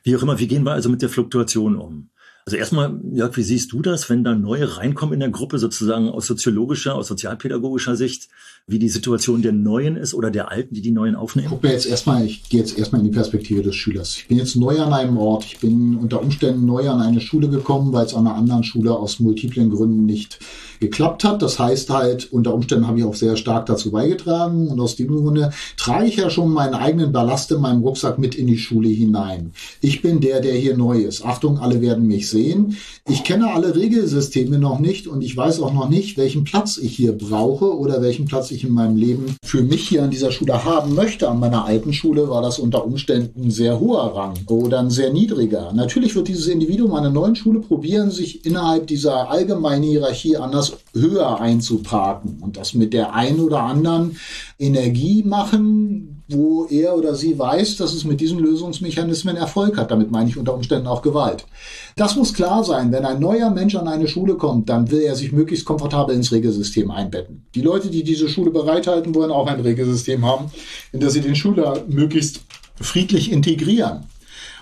[0.04, 2.08] Wie auch immer, wie gehen wir also mit der Fluktuation um?
[2.46, 6.08] Also erstmal, Jörg, wie siehst du das, wenn da neue reinkommen in der Gruppe, sozusagen
[6.08, 8.28] aus soziologischer, aus sozialpädagogischer Sicht,
[8.68, 11.46] wie die Situation der Neuen ist oder der Alten, die die Neuen aufnehmen?
[11.50, 14.16] Guck mir jetzt erstmal, ich gehe jetzt erstmal in die Perspektive des Schülers.
[14.16, 15.44] Ich bin jetzt neu an einem Ort.
[15.44, 18.96] Ich bin unter Umständen neu an eine Schule gekommen, weil es an einer anderen Schule
[18.96, 20.40] aus multiplen Gründen nicht
[20.80, 21.42] geklappt hat.
[21.42, 25.08] Das heißt halt, unter Umständen habe ich auch sehr stark dazu beigetragen und aus dem
[25.08, 28.88] Grunde trage ich ja schon meinen eigenen Ballast in meinem Rucksack mit in die Schule
[28.88, 29.52] hinein.
[29.80, 31.24] Ich bin der, der hier neu ist.
[31.24, 32.76] Achtung, alle werden mich sehen.
[33.08, 36.96] Ich kenne alle Regelsysteme noch nicht und ich weiß auch noch nicht, welchen Platz ich
[36.96, 40.64] hier brauche oder welchen Platz ich in meinem Leben für mich hier an dieser Schule
[40.64, 41.28] haben möchte.
[41.28, 45.12] An meiner alten Schule war das unter Umständen ein sehr hoher Rang oder ein sehr
[45.12, 45.72] niedriger.
[45.72, 50.76] Natürlich wird dieses Individuum an der neuen Schule probieren, sich innerhalb dieser allgemeinen Hierarchie anders
[50.94, 54.16] höher einzuparken und das mit der ein oder anderen
[54.58, 59.90] Energie machen, wo er oder sie weiß, dass es mit diesen Lösungsmechanismen Erfolg hat.
[59.90, 61.46] Damit meine ich unter Umständen auch Gewalt.
[61.94, 62.90] Das muss klar sein.
[62.90, 66.32] Wenn ein neuer Mensch an eine Schule kommt, dann will er sich möglichst komfortabel ins
[66.32, 67.44] Regelsystem einbetten.
[67.54, 70.46] Die Leute, die diese Schule bereithalten, wollen auch ein Regelsystem haben,
[70.92, 72.40] in das sie den Schüler möglichst
[72.80, 74.04] friedlich integrieren.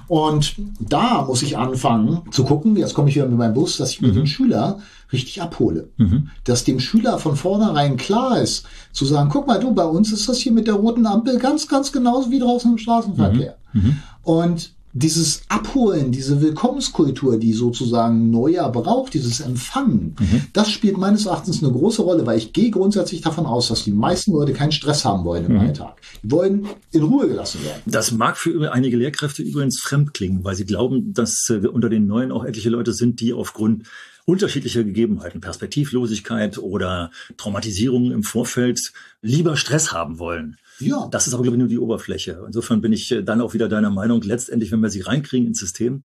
[0.06, 3.90] Und da muss ich anfangen zu gucken, jetzt komme ich wieder mit meinem Bus, dass
[3.90, 4.16] ich mir mhm.
[4.16, 4.80] den Schüler
[5.14, 5.88] richtig abhole.
[5.96, 6.28] Mhm.
[6.44, 10.28] Dass dem Schüler von vornherein klar ist, zu sagen, guck mal, du, bei uns ist
[10.28, 13.56] das hier mit der roten Ampel ganz, ganz genauso wie draußen im Straßenverkehr.
[13.72, 13.80] Mhm.
[13.80, 13.96] mhm.
[14.22, 20.42] Und dieses Abholen, diese Willkommenskultur, die sozusagen Neuer braucht, dieses Empfangen, mhm.
[20.52, 23.90] das spielt meines Erachtens eine große Rolle, weil ich gehe grundsätzlich davon aus, dass die
[23.90, 25.60] meisten Leute keinen Stress haben wollen im mhm.
[25.60, 26.00] Alltag.
[26.22, 27.82] Die wollen in Ruhe gelassen werden.
[27.86, 32.06] Das mag für einige Lehrkräfte übrigens fremd klingen, weil sie glauben, dass äh, unter den
[32.06, 33.88] Neuen auch etliche Leute sind, die aufgrund
[34.24, 40.58] unterschiedlicher Gegebenheiten, Perspektivlosigkeit oder Traumatisierungen im Vorfeld lieber Stress haben wollen.
[40.80, 41.08] Ja.
[41.10, 42.42] Das ist aber, glaube ich, nur die Oberfläche.
[42.46, 45.60] Insofern bin ich äh, dann auch wieder deiner Meinung, letztendlich, wenn wir sie reinkriegen ins
[45.60, 46.04] System,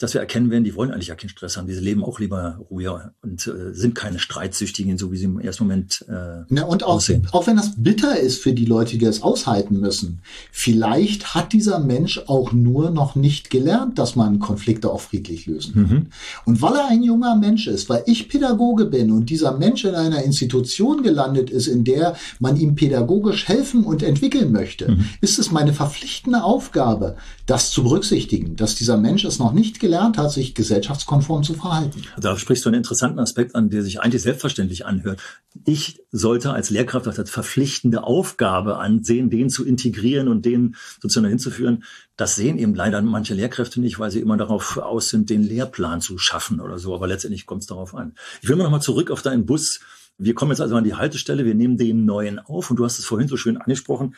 [0.00, 1.66] dass wir erkennen werden, die wollen eigentlich ja keinen Stress haben.
[1.66, 5.64] Diese leben auch lieber ruhiger und äh, sind keine Streitsüchtigen, so wie sie im ersten
[5.64, 7.28] Moment äh, Na, und auch, aussehen.
[7.32, 10.22] Auch wenn das bitter ist für die Leute, die das aushalten müssen.
[10.52, 15.74] Vielleicht hat dieser Mensch auch nur noch nicht gelernt, dass man Konflikte auch friedlich lösen
[15.74, 15.82] kann.
[15.82, 16.06] Mhm.
[16.46, 19.94] Und weil er ein junger Mensch ist, weil ich Pädagoge bin und dieser Mensch in
[19.94, 25.04] einer Institution gelandet ist, in der man ihm pädagogisch helfen und entwickeln möchte, mhm.
[25.20, 29.89] ist es meine verpflichtende Aufgabe, das zu berücksichtigen, dass dieser Mensch es noch nicht gelernt
[29.98, 32.02] hat, sich gesellschaftskonform zu verhalten.
[32.18, 35.20] Da sprichst du einen interessanten Aspekt an, der sich eigentlich selbstverständlich anhört.
[35.64, 41.28] Ich sollte als Lehrkraft das als verpflichtende Aufgabe ansehen, den zu integrieren und den sozusagen
[41.28, 41.84] hinzuführen.
[42.16, 46.00] Das sehen eben leider manche Lehrkräfte nicht, weil sie immer darauf aus sind, den Lehrplan
[46.00, 46.94] zu schaffen oder so.
[46.94, 48.14] Aber letztendlich kommt es darauf an.
[48.42, 49.80] Ich will mal noch mal zurück auf deinen Bus.
[50.18, 52.98] Wir kommen jetzt also an die Haltestelle, wir nehmen den neuen auf und du hast
[52.98, 54.14] es vorhin so schön angesprochen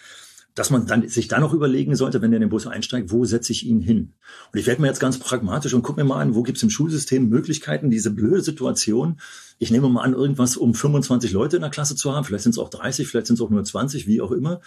[0.55, 3.25] dass man dann sich dann noch überlegen sollte, wenn er in den Bus einsteigt, wo
[3.25, 4.13] setze ich ihn hin?
[4.53, 6.63] Und ich werde mir jetzt ganz pragmatisch und gucke mir mal an, wo gibt es
[6.63, 9.19] im Schulsystem Möglichkeiten, diese blöde Situation,
[9.59, 12.53] ich nehme mal an, irgendwas um 25 Leute in der Klasse zu haben, vielleicht sind
[12.53, 14.61] es auch 30, vielleicht sind es auch nur 20, wie auch immer.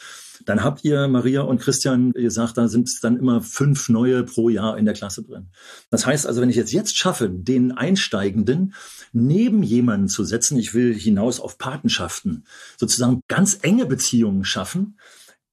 [0.45, 4.77] Dann habt ihr, Maria und Christian, gesagt, da sind dann immer fünf neue pro Jahr
[4.77, 5.47] in der Klasse drin.
[5.91, 8.73] Das heißt also, wenn ich jetzt jetzt schaffe, den Einsteigenden
[9.13, 12.45] neben jemanden zu setzen, ich will hinaus auf Patenschaften,
[12.77, 14.97] sozusagen ganz enge Beziehungen schaffen,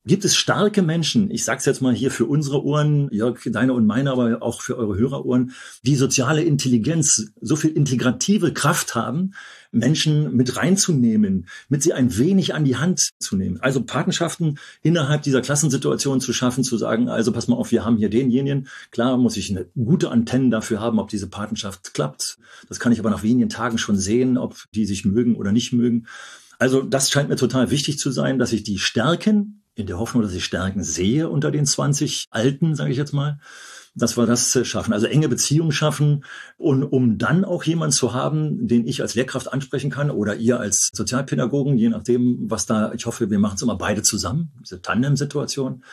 [0.04, 3.72] Gibt es starke Menschen, ich sage es jetzt mal hier für unsere Ohren, Jörg, deine
[3.72, 5.52] und meine, aber auch für eure Hörerohren,
[5.84, 9.34] die soziale Intelligenz, so viel integrative Kraft haben,
[9.70, 13.60] Menschen mit reinzunehmen, mit sie ein wenig an die Hand zu nehmen.
[13.60, 17.96] Also Patenschaften innerhalb dieser Klassensituation zu schaffen, zu sagen, also pass mal auf, wir haben
[17.96, 18.66] hier denjenigen.
[18.90, 22.38] Klar muss ich eine gute Antenne dafür haben, ob diese Patenschaft klappt.
[22.68, 25.72] Das kann ich aber nach wenigen Tagen schon sehen, ob die sich mögen oder nicht
[25.72, 26.08] mögen.
[26.58, 30.22] Also das scheint mir total wichtig zu sein, dass ich die Stärken in der Hoffnung,
[30.22, 33.38] dass ich Stärken sehe unter den 20 Alten, sage ich jetzt mal,
[33.94, 34.92] dass wir das äh, schaffen.
[34.92, 36.24] Also enge Beziehungen schaffen
[36.56, 40.60] und um dann auch jemanden zu haben, den ich als Lehrkraft ansprechen kann oder ihr
[40.60, 44.80] als Sozialpädagogen, je nachdem, was da, ich hoffe, wir machen es immer beide zusammen, diese
[44.80, 45.84] Tandem-Situation,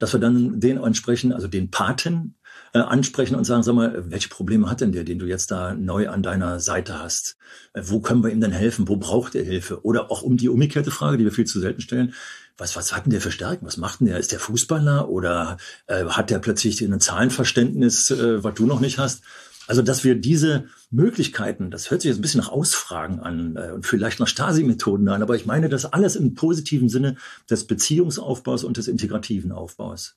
[0.00, 2.34] dass wir dann den ansprechen, also den Paten
[2.72, 5.74] äh, ansprechen und sagen, sag mal, welche Probleme hat denn der, den du jetzt da
[5.74, 7.36] neu an deiner Seite hast?
[7.72, 8.88] Äh, wo können wir ihm denn helfen?
[8.88, 9.84] Wo braucht er Hilfe?
[9.84, 12.14] Oder auch um die umgekehrte Frage, die wir viel zu selten stellen
[12.56, 13.66] was, was hat denn der für Stärken?
[13.66, 14.18] Was macht denn der?
[14.18, 18.98] Ist der Fußballer oder äh, hat der plötzlich ein Zahlenverständnis, äh, was du noch nicht
[18.98, 19.22] hast?
[19.66, 23.72] Also, dass wir diese Möglichkeiten, das hört sich jetzt ein bisschen nach Ausfragen an äh,
[23.72, 27.16] und vielleicht nach Stasi-Methoden an, aber ich meine das alles im positiven Sinne
[27.50, 30.16] des Beziehungsaufbaus und des integrativen Aufbaus.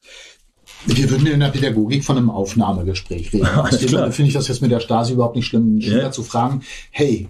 [0.86, 3.48] Wir würden in der Pädagogik von einem Aufnahmegespräch reden.
[3.72, 6.12] Deswegen finde ich das jetzt mit der Stasi überhaupt nicht schlimm, Schüler ja.
[6.12, 7.30] zu fragen, hey,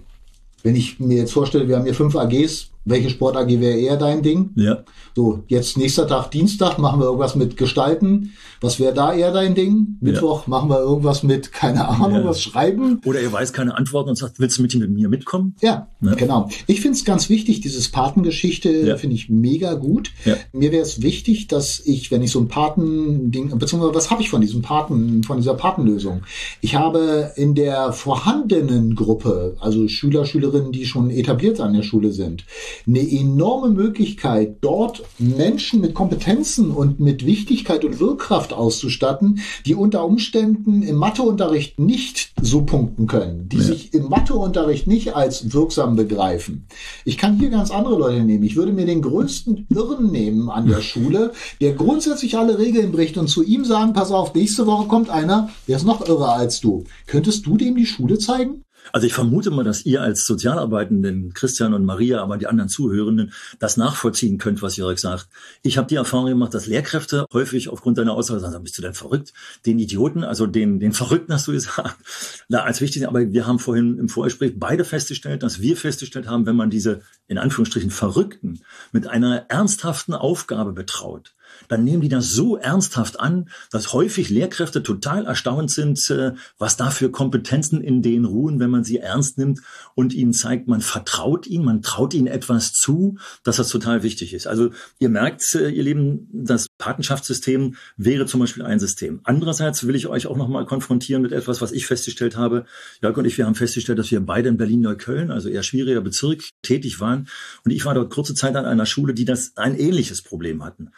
[0.64, 4.22] wenn ich mir jetzt vorstelle, wir haben hier fünf AGs, welche Sport-AG wäre eher dein
[4.22, 4.50] Ding?
[4.56, 4.84] Ja.
[5.14, 8.32] So, jetzt nächster Tag, Dienstag, machen wir irgendwas mit Gestalten.
[8.60, 9.96] Was wäre da eher dein Ding?
[10.00, 10.50] Mittwoch ja.
[10.50, 12.24] machen wir irgendwas mit, keine Ahnung, ja.
[12.24, 13.00] was schreiben.
[13.04, 15.54] Oder ihr weiß keine Antworten und sagt, willst du mit, mit mir mitkommen?
[15.60, 16.14] Ja, ja.
[16.14, 16.48] genau.
[16.66, 20.12] Ich finde es ganz wichtig, dieses Patengeschichte finde ich mega gut.
[20.52, 24.30] Mir wäre es wichtig, dass ich, wenn ich so ein Paten-Ding, beziehungsweise was habe ich
[24.30, 26.22] von diesem Paten, von dieser Patenlösung?
[26.60, 32.12] Ich habe in der vorhandenen Gruppe, also Schüler, Schülerinnen, die schon etabliert an der Schule
[32.12, 32.44] sind,
[32.86, 40.04] eine enorme Möglichkeit, dort Menschen mit Kompetenzen und mit Wichtigkeit und Wirkkraft auszustatten, die unter
[40.04, 43.62] Umständen im Matheunterricht nicht so punkten können, die ja.
[43.62, 46.66] sich im Matheunterricht nicht als wirksam begreifen.
[47.04, 48.44] Ich kann hier ganz andere Leute nehmen.
[48.44, 53.16] Ich würde mir den größten Irren nehmen an der Schule, der grundsätzlich alle Regeln bricht
[53.18, 56.60] und zu ihm sagen, pass auf, nächste Woche kommt einer, der ist noch irrer als
[56.60, 56.84] du.
[57.06, 58.64] Könntest du dem die Schule zeigen?
[58.92, 63.32] Also ich vermute mal, dass ihr als Sozialarbeitenden, Christian und Maria, aber die anderen Zuhörenden,
[63.58, 65.28] das nachvollziehen könnt, was Jörg sagt.
[65.62, 68.94] Ich habe die Erfahrung gemacht, dass Lehrkräfte häufig aufgrund deiner Aussage sagen, bist du denn
[68.94, 69.32] verrückt?
[69.66, 71.96] Den Idioten, also den, den Verrückten hast du gesagt,
[72.48, 73.06] na, als wichtig.
[73.06, 77.02] Aber wir haben vorhin im Vorgespräch beide festgestellt, dass wir festgestellt haben, wenn man diese
[77.26, 78.60] in Anführungsstrichen Verrückten
[78.92, 81.34] mit einer ernsthaften Aufgabe betraut,
[81.68, 86.76] dann nehmen die das so ernsthaft an, dass häufig Lehrkräfte total erstaunt sind, äh, was
[86.76, 89.60] da für Kompetenzen in denen ruhen, wenn man sie ernst nimmt
[89.94, 94.34] und ihnen zeigt, man vertraut ihnen, man traut ihnen etwas zu, dass das total wichtig
[94.34, 94.46] ist.
[94.46, 99.20] Also ihr merkt, äh, ihr Lieben, das Patenschaftssystem wäre zum Beispiel ein System.
[99.24, 102.64] Andererseits will ich euch auch nochmal konfrontieren mit etwas, was ich festgestellt habe.
[103.02, 106.44] Jörg und ich, wir haben festgestellt, dass wir beide in Berlin-Neukölln, also eher schwieriger Bezirk,
[106.62, 107.28] tätig waren.
[107.64, 110.90] Und ich war dort kurze Zeit an einer Schule, die das ein ähnliches Problem hatten.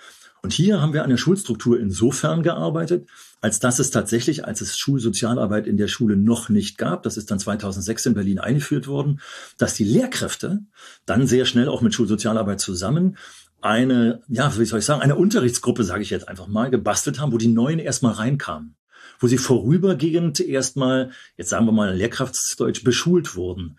[0.42, 3.08] Und hier haben wir an der Schulstruktur insofern gearbeitet,
[3.40, 7.30] als dass es tatsächlich, als es Schulsozialarbeit in der Schule noch nicht gab, das ist
[7.30, 9.20] dann 2006 in Berlin eingeführt worden,
[9.58, 10.60] dass die Lehrkräfte
[11.04, 13.16] dann sehr schnell auch mit Schulsozialarbeit zusammen
[13.60, 17.32] eine, ja, wie soll ich sagen, eine Unterrichtsgruppe, sage ich jetzt einfach mal, gebastelt haben,
[17.32, 18.76] wo die Neuen erstmal reinkamen.
[19.18, 23.76] Wo sie vorübergehend erstmal, jetzt sagen wir mal Lehrkraftsdeutsch, beschult wurden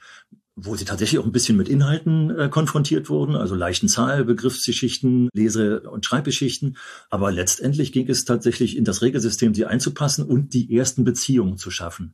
[0.56, 5.30] wo sie tatsächlich auch ein bisschen mit Inhalten äh, konfrontiert wurden, also leichten Zahl, Begriffsgeschichten,
[5.34, 6.78] Lese- und Schreibgeschichten.
[7.10, 11.72] Aber letztendlich ging es tatsächlich in das Regelsystem, sie einzupassen und die ersten Beziehungen zu
[11.72, 12.14] schaffen.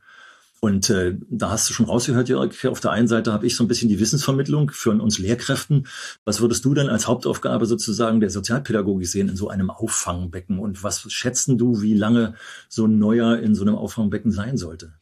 [0.59, 3.63] Und äh, da hast du schon rausgehört, Jörg, auf der einen Seite habe ich so
[3.63, 5.87] ein bisschen die Wissensvermittlung für uns Lehrkräften.
[6.25, 10.57] Was würdest du denn als Hauptaufgabe sozusagen der Sozialpädagogik sehen in so einem Auffangbecken?
[10.57, 12.33] Und was schätzen du, wie lange
[12.69, 14.93] so ein Neuer in so einem Auffangbecken sein sollte?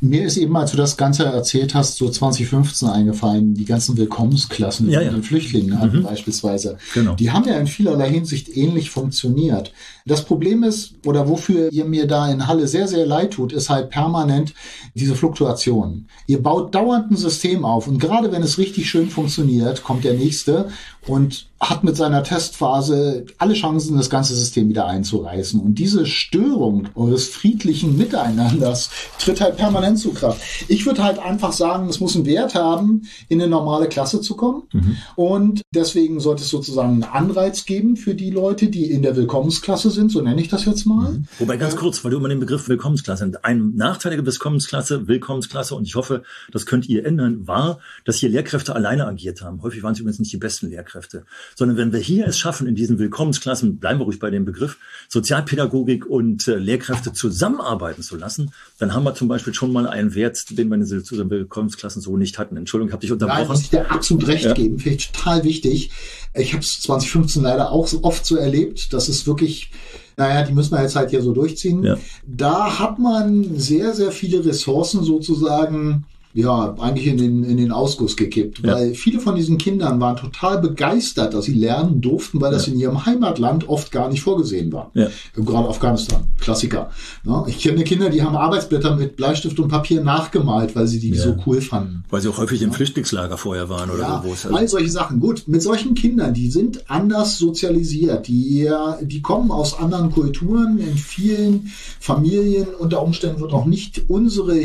[0.00, 4.86] Mir ist eben, als du das Ganze erzählt hast, so 2015 eingefallen, die ganzen Willkommensklassen,
[4.86, 5.10] die ja, ja.
[5.10, 6.02] den Flüchtlingen hatten mhm.
[6.04, 6.78] beispielsweise.
[6.94, 7.14] Genau.
[7.14, 9.72] Die haben ja in vielerlei Hinsicht ähnlich funktioniert.
[10.06, 13.70] Das Problem ist, oder wofür ihr mir da in Halle sehr, sehr leid tut, ist
[13.70, 14.52] halt permanent
[14.94, 16.08] diese Fluktuation.
[16.26, 20.14] Ihr baut dauernd ein System auf und gerade wenn es richtig schön funktioniert, kommt der
[20.14, 20.68] nächste
[21.06, 25.60] und hat mit seiner Testphase alle Chancen, das ganze System wieder einzureißen.
[25.60, 30.42] Und diese Störung eures friedlichen Miteinanders tritt halt permanent zu Kraft.
[30.68, 34.36] Ich würde halt einfach sagen, es muss einen Wert haben, in eine normale Klasse zu
[34.36, 34.64] kommen.
[34.72, 34.96] Mhm.
[35.16, 39.90] Und deswegen sollte es sozusagen einen Anreiz geben für die Leute, die in der Willkommensklasse
[39.90, 41.12] sind, so nenne ich das jetzt mal.
[41.12, 41.24] Mhm.
[41.38, 45.86] Wobei ganz kurz, weil du immer den Begriff Willkommensklasse, ein Nachteil der Willkommensklasse, Willkommensklasse, und
[45.86, 46.22] ich hoffe,
[46.52, 49.62] das könnt ihr ändern, war, dass hier Lehrkräfte alleine agiert haben.
[49.62, 51.24] Häufig waren es übrigens nicht die besten Lehrkräfte.
[51.54, 54.76] Sondern wenn wir hier es schaffen, in diesen Willkommensklassen, bleiben wir ruhig bei dem Begriff,
[55.08, 60.14] Sozialpädagogik und äh, Lehrkräfte zusammenarbeiten zu lassen, dann haben wir zum Beispiel schon mal einen
[60.14, 62.56] Wert, den wir in den Willkommensklassen so nicht hatten.
[62.56, 63.40] Entschuldigung, habe dich unterbrochen.
[63.40, 64.52] Nein, muss ich dir absolut recht ja.
[64.52, 65.90] geben, finde ich total wichtig.
[66.34, 69.70] Ich habe es 2015 leider auch so oft so erlebt, dass es wirklich
[70.16, 71.82] naja, die müssen wir jetzt halt hier so durchziehen.
[71.82, 71.96] Ja.
[72.24, 78.16] Da hat man sehr, sehr viele Ressourcen sozusagen ja, eigentlich in den, in den Ausguss
[78.16, 78.74] gekippt, ja.
[78.74, 82.76] weil viele von diesen Kindern waren total begeistert, dass sie lernen durften, weil das in
[82.76, 84.90] ihrem Heimatland oft gar nicht vorgesehen war.
[84.94, 85.08] Ja.
[85.36, 86.90] Gerade Afghanistan, Klassiker.
[87.24, 91.14] Ja, ich kenne Kinder, die haben Arbeitsblätter mit Bleistift und Papier nachgemalt, weil sie die
[91.14, 92.02] so cool fanden.
[92.10, 94.30] Weil sie auch häufig im Flüchtlingslager vorher waren oder ja, so.
[94.30, 95.20] Also all solche Sachen.
[95.20, 98.68] Gut, mit solchen Kindern, die sind anders sozialisiert, die,
[99.02, 101.70] die kommen aus anderen Kulturen, in vielen
[102.00, 104.58] Familien unter Umständen wird auch nicht unsere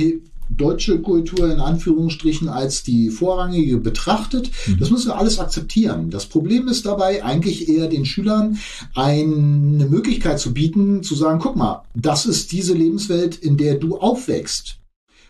[0.49, 4.51] deutsche Kultur in Anführungsstrichen als die vorrangige betrachtet.
[4.67, 4.79] Mhm.
[4.79, 6.09] Das müssen wir alles akzeptieren.
[6.09, 8.57] Das Problem ist dabei eigentlich eher den Schülern
[8.95, 13.97] eine Möglichkeit zu bieten, zu sagen, guck mal, das ist diese Lebenswelt, in der du
[13.97, 14.78] aufwächst.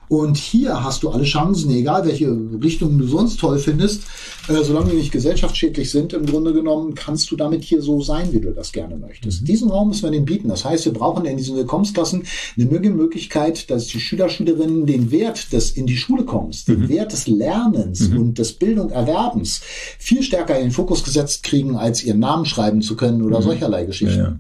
[0.10, 4.04] Und hier hast du alle Chancen, egal welche Richtung du sonst toll findest,
[4.48, 8.34] äh, solange die nicht gesellschaftsschädlich sind, im Grunde genommen, kannst du damit hier so sein,
[8.34, 9.42] wie du das gerne möchtest.
[9.42, 9.46] Mhm.
[9.46, 10.48] Diesen Raum müssen wir denen bieten.
[10.48, 12.24] Das heißt, wir brauchen in diesen Willkommensklassen
[12.58, 16.90] eine Möglichkeit, dass die Schüler, Schülerinnen den Wert des in die Schule kommens, den mhm.
[16.90, 18.18] Wert des Lernens mhm.
[18.18, 19.62] und des Bildung Erwerbens
[20.00, 23.44] viel stärker in den Fokus gesetzt kriegen, als ihren Namen schreiben zu können oder mhm.
[23.44, 24.18] solcherlei Geschichten.
[24.18, 24.40] Ja, ja.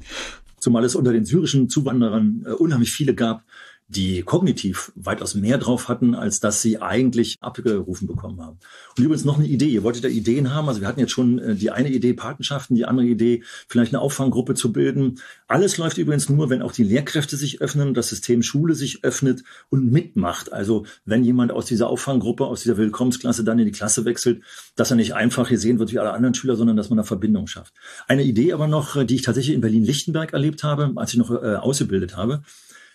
[0.59, 3.43] Zumal es unter den syrischen Zuwanderern äh, unheimlich viele gab,
[3.89, 8.59] die kognitiv weitaus mehr drauf hatten, als dass sie eigentlich abgerufen bekommen haben.
[8.95, 9.67] Und übrigens noch eine Idee.
[9.67, 10.69] Ihr wolltet da Ideen haben.
[10.69, 14.01] Also wir hatten jetzt schon äh, die eine Idee Patenschaften, die andere Idee vielleicht eine
[14.01, 15.19] Auffanggruppe zu bilden.
[15.47, 19.43] Alles läuft übrigens nur, wenn auch die Lehrkräfte sich öffnen, das System Schule sich öffnet
[19.69, 20.53] und mitmacht.
[20.53, 24.43] Also wenn jemand aus dieser Auffanggruppe, aus dieser Willkommensklasse dann in die Klasse wechselt,
[24.75, 27.47] dass er nicht einfach gesehen wird wie alle anderen Schüler, sondern dass man eine Verbindung
[27.47, 27.73] schafft.
[28.07, 31.31] Eine Idee aber noch, äh, die ich tatsächlich in Berlin-Lichtenberg erlebt habe, als ich noch
[31.31, 32.43] äh, ausgebildet habe.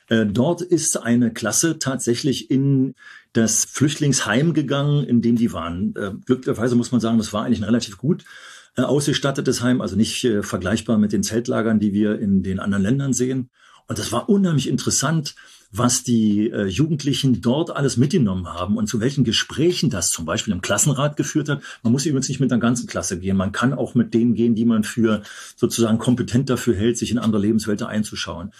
[0.09, 2.95] Äh, dort ist eine Klasse tatsächlich in
[3.33, 5.95] das Flüchtlingsheim gegangen, in dem die waren.
[5.97, 8.25] Äh, glücklicherweise muss man sagen, das war eigentlich ein relativ gut
[8.77, 13.13] äh, ausgestattetes Heim, also nicht vergleichbar mit den Zeltlagern, die wir in den anderen Ländern
[13.13, 13.51] sehen.
[13.87, 15.35] Und das war unheimlich interessant,
[15.71, 20.63] was die Jugendlichen dort alles mitgenommen haben und zu welchen Gesprächen das zum Beispiel im
[20.63, 21.63] Klassenrat geführt hat.
[21.83, 23.37] Man muss übrigens nicht mit der ganzen Klasse gehen.
[23.37, 25.23] Man kann auch mit denen gehen, die man für
[25.57, 28.53] sozusagen kompetent dafür hält, sich in andere Lebenswelten einzuschauen.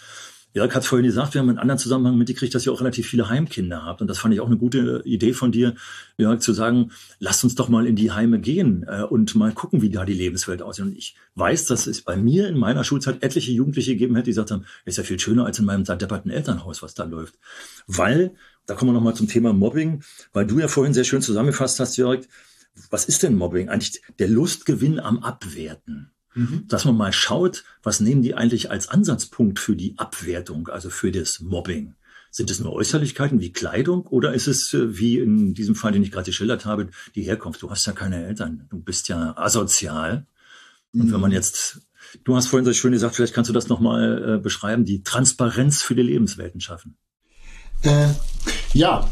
[0.55, 3.27] Jörg hat vorhin gesagt, wir haben einen anderen Zusammenhang mitgekriegt, dass ihr auch relativ viele
[3.27, 4.01] Heimkinder habt.
[4.01, 5.75] Und das fand ich auch eine gute Idee von dir,
[6.17, 9.81] Jörg, zu sagen, lasst uns doch mal in die Heime gehen äh, und mal gucken,
[9.81, 10.85] wie da die Lebenswelt aussieht.
[10.85, 14.31] Und ich weiß, dass es bei mir in meiner Schulzeit etliche Jugendliche gegeben hätte, die
[14.31, 17.37] gesagt haben, ist ja viel schöner als in meinem depperten Elternhaus, was da läuft.
[17.85, 18.31] Weil,
[18.65, 21.97] da kommen wir nochmal zum Thema Mobbing, weil du ja vorhin sehr schön zusammengefasst hast,
[21.97, 22.21] Jörg,
[22.89, 23.67] was ist denn Mobbing?
[23.67, 26.11] Eigentlich der Lustgewinn am Abwerten.
[26.35, 26.65] Mhm.
[26.67, 31.11] Dass man mal schaut, was nehmen die eigentlich als Ansatzpunkt für die Abwertung, also für
[31.11, 31.95] das Mobbing.
[32.29, 36.03] Sind es nur Äußerlichkeiten wie Kleidung oder ist es äh, wie in diesem Fall, den
[36.03, 37.61] ich gerade geschildert habe, die Herkunft?
[37.61, 40.27] Du hast ja keine Eltern, du bist ja asozial.
[40.93, 41.35] Und wenn man mhm.
[41.35, 41.79] jetzt,
[42.25, 45.81] du hast vorhin so schön gesagt, vielleicht kannst du das nochmal äh, beschreiben, die Transparenz
[45.81, 46.97] für die Lebenswelten schaffen.
[47.83, 48.09] Äh,
[48.73, 49.09] ja,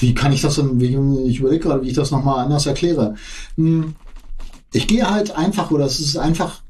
[0.00, 3.14] wie kann ich das denn, ich überlege gerade, wie ich das nochmal anders erkläre.
[3.56, 3.94] Hm
[4.72, 6.60] ich gehe halt einfach, oder es ist einfach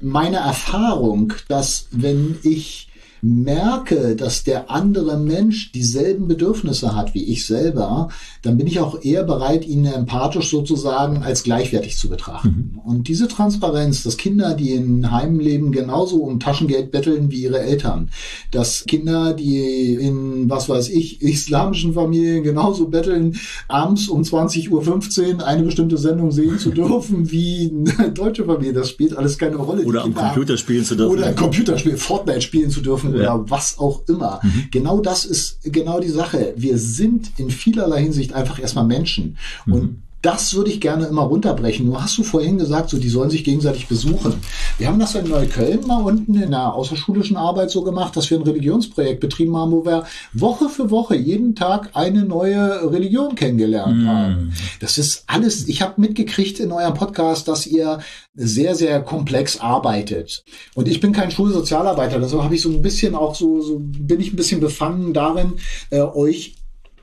[0.00, 2.88] meine Erfahrung, dass wenn ich
[3.24, 8.08] merke, dass der andere Mensch dieselben Bedürfnisse hat wie ich selber,
[8.42, 12.72] dann bin ich auch eher bereit, ihn empathisch sozusagen als gleichwertig zu betrachten.
[12.74, 12.78] Mhm.
[12.80, 17.60] Und diese Transparenz, dass Kinder, die in Heimen leben, genauso um Taschengeld betteln wie ihre
[17.60, 18.10] Eltern,
[18.50, 23.36] dass Kinder, die in, was weiß ich, islamischen Familien genauso betteln,
[23.68, 24.68] abends um 20.15
[25.38, 29.56] Uhr eine bestimmte Sendung sehen zu dürfen wie eine deutsche Familie, das spielt alles keine
[29.56, 29.84] Rolle.
[29.84, 31.12] Oder am Computer spielen zu dürfen.
[31.12, 33.34] Oder ein Computerspiel, Fortnite spielen zu dürfen ja.
[33.34, 34.40] oder was auch immer.
[34.42, 34.68] Mhm.
[34.70, 36.54] Genau das ist genau die Sache.
[36.56, 39.36] Wir sind in vielerlei Hinsicht einfach erstmal Menschen.
[39.66, 39.72] Mhm.
[39.72, 41.84] Und das würde ich gerne immer runterbrechen.
[41.84, 44.34] Nur hast du vorhin gesagt, so die sollen sich gegenseitig besuchen.
[44.78, 48.38] Wir haben das in Neukölln mal unten in der außerschulischen Arbeit so gemacht, dass wir
[48.38, 54.04] ein Religionsprojekt betrieben haben, wo wir Woche für Woche jeden Tag eine neue Religion kennengelernt
[54.04, 54.08] mm.
[54.08, 54.54] haben.
[54.80, 57.98] Das ist alles, ich habe mitgekriegt in eurem Podcast, dass ihr
[58.34, 60.42] sehr, sehr komplex arbeitet.
[60.74, 64.20] Und ich bin kein Schulsozialarbeiter, deshalb habe ich so ein bisschen auch so, so bin
[64.20, 65.54] ich ein bisschen befangen darin,
[65.90, 66.56] äh, euch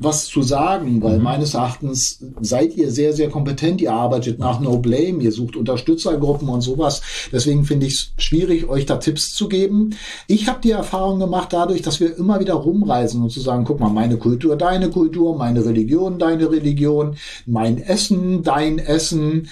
[0.04, 1.24] was zu sagen, weil mhm.
[1.24, 3.82] meines Erachtens seid ihr sehr, sehr kompetent.
[3.82, 7.02] Ihr arbeitet nach No Blame, ihr sucht Unterstützergruppen und sowas.
[7.32, 9.96] Deswegen finde ich es schwierig, euch da Tipps zu geben.
[10.28, 13.80] Ich habe die Erfahrung gemacht dadurch, dass wir immer wieder rumreisen und zu sagen, guck
[13.80, 19.48] mal, meine Kultur, deine Kultur, meine Religion, deine Religion, mein Essen, dein Essen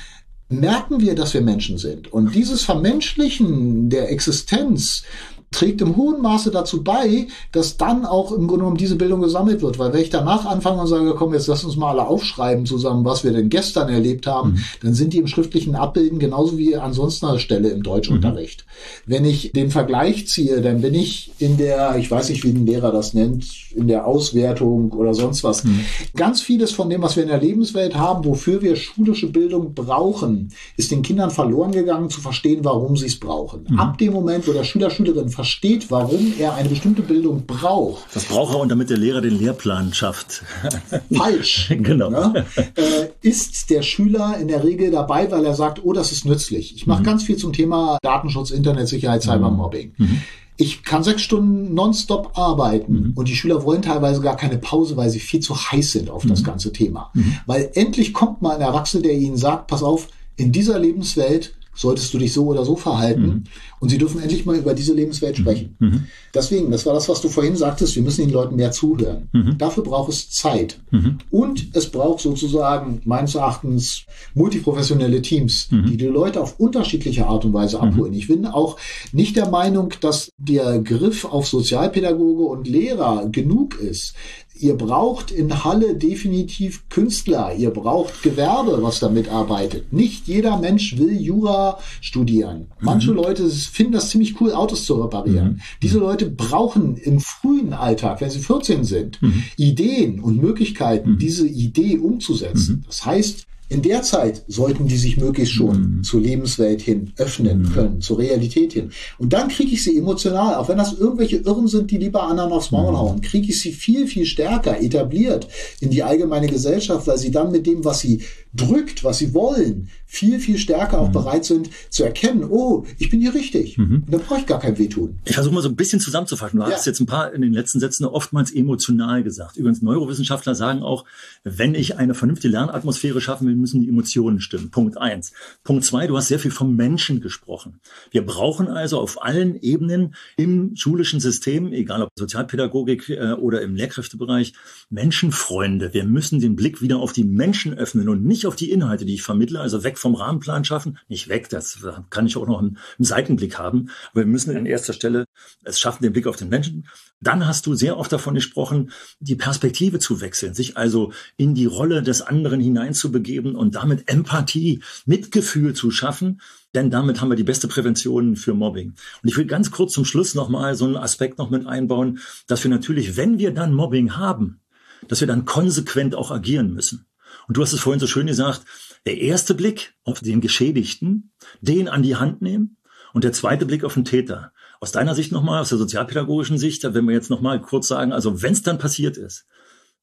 [0.50, 2.12] merken wir, dass wir Menschen sind.
[2.12, 5.04] Und dieses Vermenschlichen der Existenz,
[5.52, 9.62] trägt im hohen Maße dazu bei, dass dann auch im Grunde genommen diese Bildung gesammelt
[9.62, 9.80] wird.
[9.80, 13.04] Weil wenn ich danach anfange und sage, komm, jetzt lass uns mal alle aufschreiben zusammen,
[13.06, 14.64] was wir denn gestern erlebt haben, mhm.
[14.84, 18.66] dann sind die im schriftlichen Abbilden genauso wie ansonsten eine Stelle im Deutschunterricht.
[18.68, 19.12] Mhm.
[19.12, 22.66] Wenn ich den Vergleich ziehe, dann bin ich in der, ich weiß nicht, wie ein
[22.66, 25.64] Lehrer das nennt, in der Auswertung oder sonst was.
[25.64, 25.82] Mhm.
[26.16, 30.52] Ganz vieles von dem, was wir in der Lebenswelt haben, wofür wir schulische Bildung brauchen,
[30.78, 33.66] ist den Kindern verloren gegangen, zu verstehen, warum sie es brauchen.
[33.68, 33.80] Mhm.
[33.80, 38.14] Ab dem Moment, wo der Schüler, Schülerin versteht, warum er eine bestimmte Bildung braucht.
[38.14, 40.44] Das braucht er und damit der Lehrer den Lehrplan schafft.
[41.16, 41.70] Falsch.
[41.80, 42.10] genau.
[42.10, 42.46] Ne?
[42.76, 46.76] Äh, ist der Schüler in der Regel dabei, weil er sagt, oh, das ist nützlich.
[46.76, 47.06] Ich mache mhm.
[47.06, 49.94] ganz viel zum Thema Datenschutz, Internetsicherheit, Cybermobbing.
[49.98, 50.06] Mhm.
[50.06, 50.22] mhm.
[50.58, 53.14] Ich kann sechs Stunden nonstop arbeiten mhm.
[53.16, 56.26] und die Schüler wollen teilweise gar keine Pause, weil sie viel zu heiß sind auf
[56.26, 56.48] das mhm.
[56.48, 57.12] ganze Thema.
[57.14, 57.38] Mhm.
[57.46, 62.14] Weil endlich kommt mal ein Erwachsener, der ihnen sagt, pass auf, in dieser Lebenswelt solltest
[62.14, 63.22] du dich so oder so verhalten.
[63.22, 63.44] Mhm.
[63.80, 65.42] Und sie dürfen endlich mal über diese Lebenswelt mhm.
[65.42, 65.76] sprechen.
[65.80, 66.04] Mhm.
[66.34, 69.30] Deswegen, das war das, was du vorhin sagtest, wir müssen den Leuten mehr zuhören.
[69.32, 69.58] Mhm.
[69.58, 70.80] Dafür braucht es Zeit.
[70.92, 71.20] Mhm.
[71.32, 75.86] Und es braucht sozusagen meines Erachtens multiprofessionelle Teams, mhm.
[75.86, 78.14] die die Leute auf unterschiedliche Art und Weise abholen.
[78.14, 78.78] Ich bin auch
[79.14, 84.16] nicht der Meinung, dass der Griff auf Sozialpädagoge und Lehrer genug ist
[84.60, 89.94] ihr braucht in Halle definitiv Künstler, ihr braucht Gewerbe, was da mitarbeitet.
[89.94, 92.68] Nicht jeder Mensch will Jura studieren.
[92.80, 93.18] Manche mhm.
[93.18, 95.54] Leute finden das ziemlich cool, Autos zu reparieren.
[95.54, 95.62] Mhm.
[95.82, 99.44] Diese Leute brauchen im frühen Alltag, wenn sie 14 sind, mhm.
[99.56, 101.20] Ideen und Möglichkeiten, mhm.
[101.20, 102.78] diese Idee umzusetzen.
[102.78, 102.84] Mhm.
[102.86, 106.04] Das heißt, in der Zeit sollten die sich möglichst schon mhm.
[106.04, 107.74] zur Lebenswelt hin öffnen mhm.
[107.74, 108.92] können, zur Realität hin.
[109.20, 112.52] Und dann kriege ich sie emotional, auch wenn das irgendwelche Irren sind, die lieber anderen
[112.52, 112.98] aufs Maul mhm.
[112.98, 115.48] hauen, kriege ich sie viel, viel stärker etabliert
[115.80, 119.90] in die allgemeine Gesellschaft, weil sie dann mit dem, was sie drückt, was sie wollen,
[120.06, 121.14] viel, viel stärker auch mhm.
[121.14, 123.78] bereit sind zu erkennen, oh, ich bin hier richtig.
[123.78, 124.04] Mhm.
[124.06, 125.20] Und da brauche ich gar kein Wehtun.
[125.26, 126.60] Ich versuche mal so ein bisschen zusammenzufassen.
[126.60, 126.72] Du ja.
[126.72, 129.58] hast jetzt ein paar in den letzten Sätzen oftmals emotional gesagt.
[129.58, 131.06] Übrigens, Neurowissenschaftler sagen auch,
[131.44, 134.72] wenn ich eine vernünftige Lernatmosphäre schaffen will, müssen die Emotionen stimmen.
[134.72, 135.32] Punkt eins.
[135.64, 137.80] Punkt zwei, du hast sehr viel vom Menschen gesprochen.
[138.10, 143.76] Wir brauchen also auf allen Ebenen im schulischen System, egal ob Sozialpädagogik äh, oder im
[143.76, 144.54] Lehrkräftebereich,
[144.90, 145.94] Menschenfreunde.
[145.94, 149.16] Wir müssen den Blick wieder auf die Menschen öffnen und nicht auf die Inhalte, die
[149.16, 150.98] ich vermittle, also weg vom Rahmenplan schaffen.
[151.08, 153.90] Nicht weg, das kann ich auch noch einen, einen Seitenblick haben.
[154.12, 155.26] Aber wir müssen an erster Stelle
[155.64, 156.88] es schaffen, den Blick auf den Menschen.
[157.22, 161.66] Dann hast du sehr oft davon gesprochen, die Perspektive zu wechseln, sich also in die
[161.66, 166.42] Rolle des anderen hineinzubegeben und damit Empathie, Mitgefühl zu schaffen.
[166.76, 168.94] Denn damit haben wir die beste Prävention für Mobbing.
[169.22, 172.64] Und ich will ganz kurz zum Schluss nochmal so einen Aspekt noch mit einbauen, dass
[172.64, 174.62] wir natürlich, wenn wir dann Mobbing haben,
[175.08, 177.09] dass wir dann konsequent auch agieren müssen.
[177.50, 178.62] Und du hast es vorhin so schön gesagt,
[179.08, 181.32] der erste Blick auf den Geschädigten,
[181.62, 182.78] den an die Hand nehmen
[183.12, 184.54] und der zweite Blick auf den Täter.
[184.80, 188.44] Aus deiner Sicht nochmal, aus der sozialpädagogischen Sicht, wenn wir jetzt nochmal kurz sagen, also
[188.44, 189.48] wenn es dann passiert ist,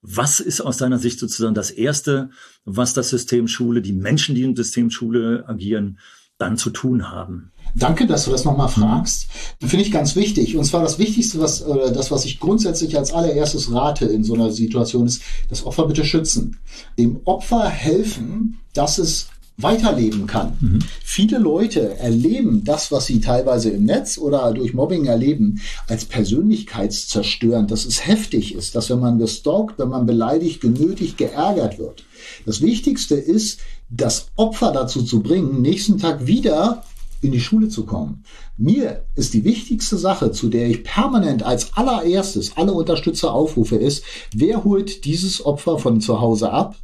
[0.02, 2.30] was ist aus deiner Sicht sozusagen das Erste,
[2.64, 6.00] was das System Schule, die Menschen, die im System Schule agieren,
[6.38, 7.52] dann zu tun haben?
[7.78, 9.28] Danke, dass du das nochmal fragst.
[9.60, 10.56] Finde ich ganz wichtig.
[10.56, 14.34] Und zwar das Wichtigste, was, oder das, was ich grundsätzlich als allererstes rate in so
[14.34, 16.58] einer Situation ist, das Opfer bitte schützen.
[16.98, 20.56] Dem Opfer helfen, dass es weiterleben kann.
[20.60, 20.78] Mhm.
[21.02, 27.70] Viele Leute erleben das, was sie teilweise im Netz oder durch Mobbing erleben, als persönlichkeitszerstörend,
[27.70, 32.04] dass es heftig ist, dass wenn man gestalkt, wenn man beleidigt, genötigt, geärgert wird.
[32.44, 36.82] Das Wichtigste ist, das Opfer dazu zu bringen, nächsten Tag wieder
[37.20, 38.24] in die Schule zu kommen.
[38.58, 44.02] Mir ist die wichtigste Sache, zu der ich permanent als allererstes alle Unterstützer aufrufe, ist,
[44.34, 46.74] wer holt dieses Opfer von zu Hause ab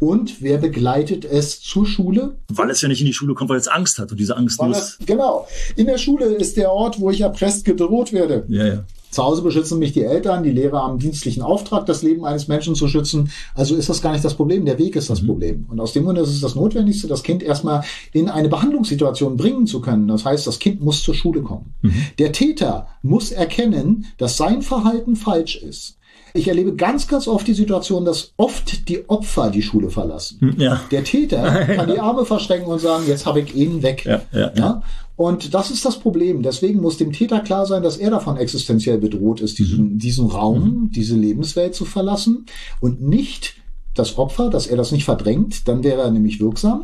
[0.00, 2.36] und wer begleitet es zur Schule?
[2.48, 4.58] Weil es ja nicht in die Schule kommt, weil es Angst hat und diese Angst
[4.58, 4.98] weil muss.
[4.98, 5.46] Es, genau.
[5.76, 8.44] In der Schule ist der Ort, wo ich erpresst gedroht werde.
[8.48, 8.84] Ja, ja.
[9.10, 12.76] Zu Hause beschützen mich die Eltern, die Lehrer haben dienstlichen Auftrag, das Leben eines Menschen
[12.76, 13.32] zu schützen.
[13.54, 15.26] Also ist das gar nicht das Problem, der Weg ist das mhm.
[15.26, 15.66] Problem.
[15.68, 19.66] Und aus dem Grunde ist es das Notwendigste, das Kind erstmal in eine Behandlungssituation bringen
[19.66, 20.06] zu können.
[20.06, 21.74] Das heißt, das Kind muss zur Schule kommen.
[21.82, 21.94] Mhm.
[22.18, 25.98] Der Täter muss erkennen, dass sein Verhalten falsch ist.
[26.32, 30.38] Ich erlebe ganz, ganz oft die Situation, dass oft die Opfer die Schule verlassen.
[30.40, 30.80] Hm, ja.
[30.90, 34.04] Der Täter kann die Arme verschränken und sagen, jetzt habe ich ihn weg.
[34.04, 34.82] Ja, ja, ja.
[35.16, 36.42] Und das ist das Problem.
[36.42, 39.98] Deswegen muss dem Täter klar sein, dass er davon existenziell bedroht ist, diesen, mhm.
[39.98, 40.90] diesen Raum, mhm.
[40.92, 42.46] diese Lebenswelt zu verlassen
[42.80, 43.59] und nicht
[44.00, 46.82] das Opfer, dass er das nicht verdrängt, dann wäre er nämlich wirksam.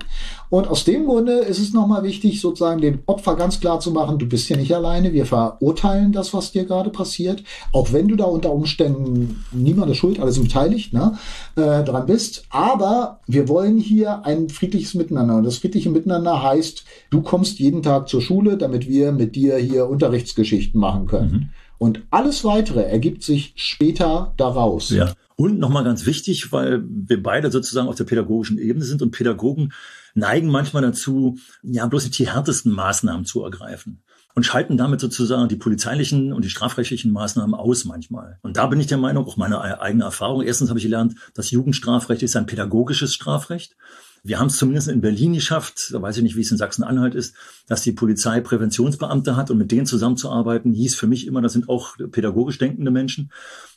[0.49, 4.19] Und aus dem Grunde ist es nochmal wichtig, sozusagen dem Opfer ganz klar zu machen,
[4.19, 7.43] du bist hier nicht alleine, wir verurteilen das, was dir gerade passiert,
[7.73, 11.19] auch wenn du da unter Umständen niemand ist schuld, alles beteiligt, ne,
[11.57, 12.45] äh, dran bist.
[12.51, 15.37] Aber wir wollen hier ein friedliches Miteinander.
[15.37, 19.57] Und das friedliche Miteinander heißt, du kommst jeden Tag zur Schule, damit wir mit dir
[19.57, 21.33] hier Unterrichtsgeschichten machen können.
[21.33, 21.49] Mhm.
[21.79, 24.91] Und alles weitere ergibt sich später daraus.
[24.91, 25.13] Ja.
[25.37, 29.73] Und nochmal ganz wichtig, weil wir beide sozusagen auf der pädagogischen Ebene sind und Pädagogen
[30.15, 34.03] neigen manchmal dazu, ja, bloß die härtesten Maßnahmen zu ergreifen
[34.37, 38.39] und schalten damit sozusagen die polizeilichen und die strafrechtlichen Maßnahmen aus manchmal.
[38.43, 40.43] Und da bin ich der Meinung, auch meine eigene Erfahrung.
[40.43, 43.77] Erstens habe ich gelernt, das Jugendstrafrecht ist ein pädagogisches Strafrecht.
[44.23, 47.15] Wir haben es zumindest in Berlin geschafft, da weiß ich nicht, wie es in Sachsen-Anhalt
[47.15, 47.35] ist,
[47.67, 51.69] dass die Polizei Präventionsbeamte hat und mit denen zusammenzuarbeiten, hieß für mich immer, das sind
[51.69, 53.31] auch pädagogisch denkende Menschen.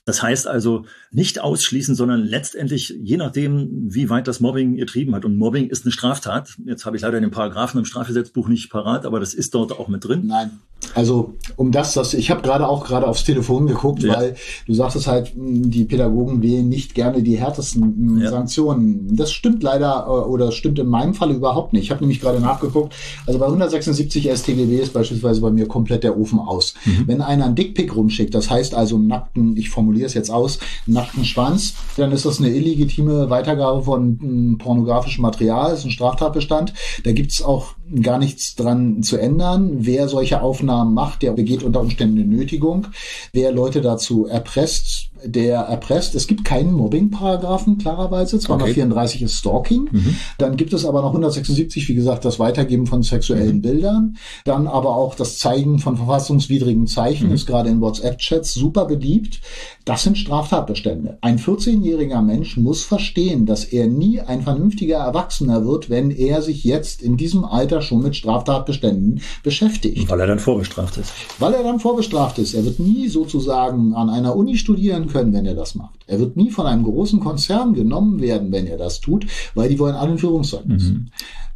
[0.10, 5.24] Das heißt also nicht ausschließen, sondern letztendlich je nachdem, wie weit das Mobbing getrieben hat.
[5.24, 6.57] Und Mobbing ist eine Straftat.
[6.66, 9.88] Jetzt habe ich leider den Paragraphen im Strafgesetzbuch nicht parat, aber das ist dort auch
[9.88, 10.26] mit drin.
[10.26, 10.49] Nein.
[10.95, 14.16] Also um das, das ich habe gerade auch gerade aufs Telefon geguckt, ja.
[14.16, 14.36] weil
[14.66, 18.30] du sagtest halt, die Pädagogen wählen nicht gerne die härtesten ja.
[18.30, 19.16] Sanktionen.
[19.16, 21.84] Das stimmt leider äh, oder stimmt in meinem Fall überhaupt nicht.
[21.84, 22.95] Ich habe nämlich gerade nachgeguckt.
[23.28, 26.74] Also bei 176 StGB ist beispielsweise bei mir komplett der Ofen aus.
[26.86, 27.03] Mhm.
[27.07, 30.30] Wenn einer einen Dickpick rumschickt, das heißt also einen nackten, ich formuliere formuliere es jetzt
[30.30, 35.91] aus, nackten Schwanz, dann ist das eine illegitime Weitergabe von hm, pornografischem Material, ist ein
[35.91, 36.74] Straftatbestand.
[37.04, 39.72] Da gibt es auch gar nichts dran zu ändern.
[39.80, 42.88] Wer solche Aufnahmen macht, der begeht unter Umständen eine Nötigung.
[43.34, 46.16] Wer Leute dazu erpresst, der erpresst.
[46.16, 48.40] Es gibt keinen Mobbing-Paragraphen, klarerweise.
[48.40, 49.26] 234 okay.
[49.26, 49.90] ist Stalking.
[49.92, 50.16] Mhm.
[50.38, 53.62] Dann gibt es aber noch 176, wie gesagt, das Weitergeben von sexuellen mhm.
[53.62, 54.18] Bildern.
[54.46, 57.34] Dann aber auch das Zeigen von verfassungswidrigen Zeichen, mhm.
[57.34, 59.42] ist gerade in WhatsApp-Chats super beliebt.
[59.86, 61.18] Das sind Straftatbestände.
[61.22, 66.64] Ein 14-jähriger Mensch muss verstehen, dass er nie ein vernünftiger Erwachsener wird, wenn er sich
[66.64, 70.10] jetzt in diesem Alter schon mit Straftatbeständen beschäftigt.
[70.10, 71.12] Weil er dann vorbestraft ist.
[71.40, 72.54] Weil er dann vorbestraft ist.
[72.54, 76.00] Er wird nie sozusagen an einer Uni studieren können, wenn er das macht.
[76.08, 79.26] Er wird nie von einem großen Konzern genommen werden, wenn er das tut,
[79.56, 80.84] weil die wollen alle ein Führungszeugnis.
[80.84, 81.08] Mhm.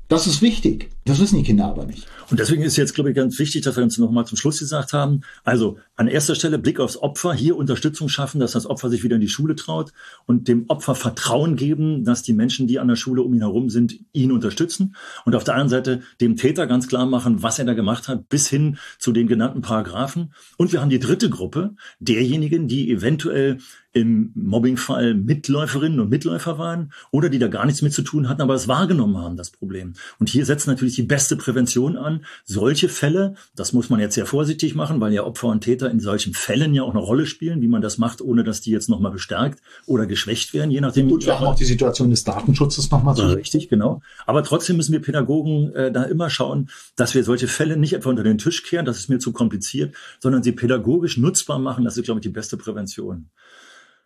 [0.10, 0.90] Das ist wichtig.
[1.06, 2.08] Das wissen die Kinder aber nicht.
[2.30, 4.94] Und deswegen ist jetzt, glaube ich, ganz wichtig, dass wir uns nochmal zum Schluss gesagt
[4.94, 5.22] haben.
[5.44, 9.16] Also an erster Stelle Blick aufs Opfer, hier Unterstützung schaffen, dass das Opfer sich wieder
[9.16, 9.92] in die Schule traut
[10.26, 13.70] und dem Opfer Vertrauen geben, dass die Menschen, die an der Schule um ihn herum
[13.70, 14.96] sind, ihn unterstützen.
[15.26, 18.30] Und auf der anderen Seite dem Täter ganz klar machen, was er da gemacht hat,
[18.30, 20.34] bis hin zu den genannten Paragraphen.
[20.58, 23.58] Und wir haben die dritte Gruppe, derjenigen, die eventuell
[23.94, 28.42] im Mobbingfall Mitläuferinnen und Mitläufer waren oder die da gar nichts mit zu tun hatten,
[28.42, 29.94] aber es wahrgenommen haben, das Problem.
[30.20, 32.26] Und hier setzt natürlich die beste Prävention an.
[32.46, 36.00] Solche Fälle, das muss man jetzt sehr vorsichtig machen, weil ja Opfer und Täter in
[36.00, 38.90] solchen Fällen ja auch eine Rolle spielen, wie man das macht, ohne dass die jetzt
[38.90, 41.12] nochmal bestärkt oder geschwächt werden, je nachdem.
[41.12, 43.24] Und wir haben auch die Situation des Datenschutzes nochmal so.
[43.26, 44.02] Richtig, genau.
[44.26, 48.10] Aber trotzdem müssen wir Pädagogen äh, da immer schauen, dass wir solche Fälle nicht etwa
[48.10, 51.84] unter den Tisch kehren, das ist mir zu kompliziert, sondern sie pädagogisch nutzbar machen.
[51.84, 53.30] Das ist, glaube ich, die beste Prävention.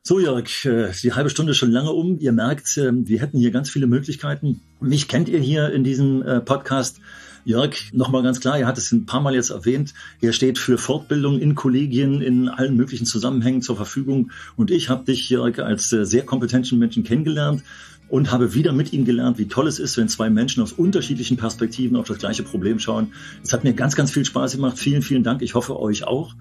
[0.07, 2.17] So, Jörg, äh, die halbe Stunde ist schon lange um.
[2.19, 4.61] Ihr merkt, äh, wir hätten hier ganz viele Möglichkeiten.
[4.79, 7.01] Mich kennt ihr hier in diesem äh, Podcast.
[7.43, 10.77] Jörg, nochmal ganz klar, ihr hat es ein paar Mal jetzt erwähnt, er steht für
[10.77, 14.31] Fortbildung in Kollegien in allen möglichen Zusammenhängen zur Verfügung.
[14.55, 17.63] Und ich habe dich, Jörg, als sehr kompetenten Menschen kennengelernt
[18.07, 21.35] und habe wieder mit Ihnen gelernt, wie toll es ist, wenn zwei Menschen aus unterschiedlichen
[21.35, 23.11] Perspektiven auf das gleiche Problem schauen.
[23.43, 24.79] Es hat mir ganz, ganz viel Spaß gemacht.
[24.79, 25.41] Vielen, vielen Dank.
[25.41, 26.33] Ich hoffe euch auch.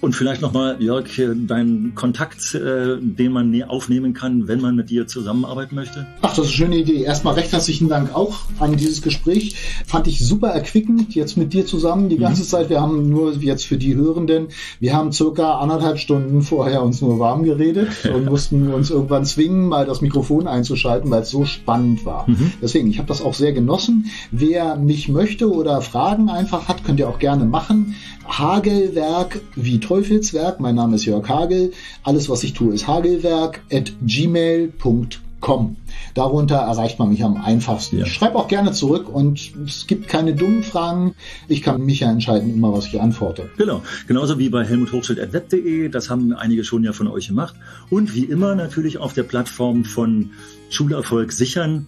[0.00, 1.08] Und vielleicht nochmal, Jörg,
[1.46, 6.06] deinen Kontakt, äh, den man aufnehmen kann, wenn man mit dir zusammenarbeiten möchte?
[6.22, 7.02] Ach, das ist eine schöne Idee.
[7.02, 9.56] Erstmal recht herzlichen Dank auch an dieses Gespräch.
[9.86, 12.46] Fand ich super erquickend, jetzt mit dir zusammen die ganze mhm.
[12.46, 12.70] Zeit.
[12.70, 17.18] Wir haben nur jetzt für die Hörenden, wir haben circa anderthalb Stunden vorher uns nur
[17.18, 22.04] warm geredet und mussten uns irgendwann zwingen, mal das Mikrofon einzuschalten, weil es so spannend
[22.04, 22.28] war.
[22.28, 22.52] Mhm.
[22.62, 24.10] Deswegen, ich habe das auch sehr genossen.
[24.30, 27.96] Wer mich möchte oder Fragen einfach hat, könnt ihr auch gerne machen.
[28.28, 30.60] Hagelwerk wie Teufelswerk.
[30.60, 31.72] Mein Name ist Jörg Hagel.
[32.02, 35.76] Alles, was ich tue, ist hagelwerk at gmail.com.
[36.14, 37.98] Darunter erreicht man mich am einfachsten.
[37.98, 38.04] Ja.
[38.04, 41.14] Ich schreibe auch gerne zurück und es gibt keine dummen Fragen.
[41.48, 43.48] Ich kann mich ja entscheiden, immer was ich antworte.
[43.56, 43.82] Genau.
[44.06, 45.88] Genauso wie bei helmuthochschild.web.de.
[45.88, 47.54] Das haben einige schon ja von euch gemacht.
[47.88, 50.32] Und wie immer natürlich auf der Plattform von
[50.68, 51.86] Schulerfolg sichern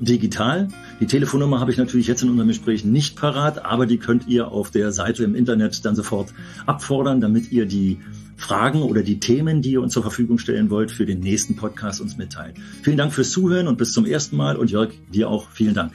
[0.00, 0.68] digital.
[1.02, 4.52] Die Telefonnummer habe ich natürlich jetzt in unserem Gespräch nicht parat, aber die könnt ihr
[4.52, 6.32] auf der Seite im Internet dann sofort
[6.64, 7.98] abfordern, damit ihr die
[8.36, 12.00] Fragen oder die Themen, die ihr uns zur Verfügung stellen wollt, für den nächsten Podcast
[12.00, 12.54] uns mitteilt.
[12.84, 14.54] Vielen Dank fürs Zuhören und bis zum ersten Mal.
[14.54, 15.92] Und Jörg, dir auch vielen Dank.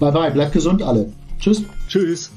[0.00, 1.12] Bye bye, bleibt gesund alle.
[1.38, 1.62] Tschüss.
[1.86, 2.32] Tschüss.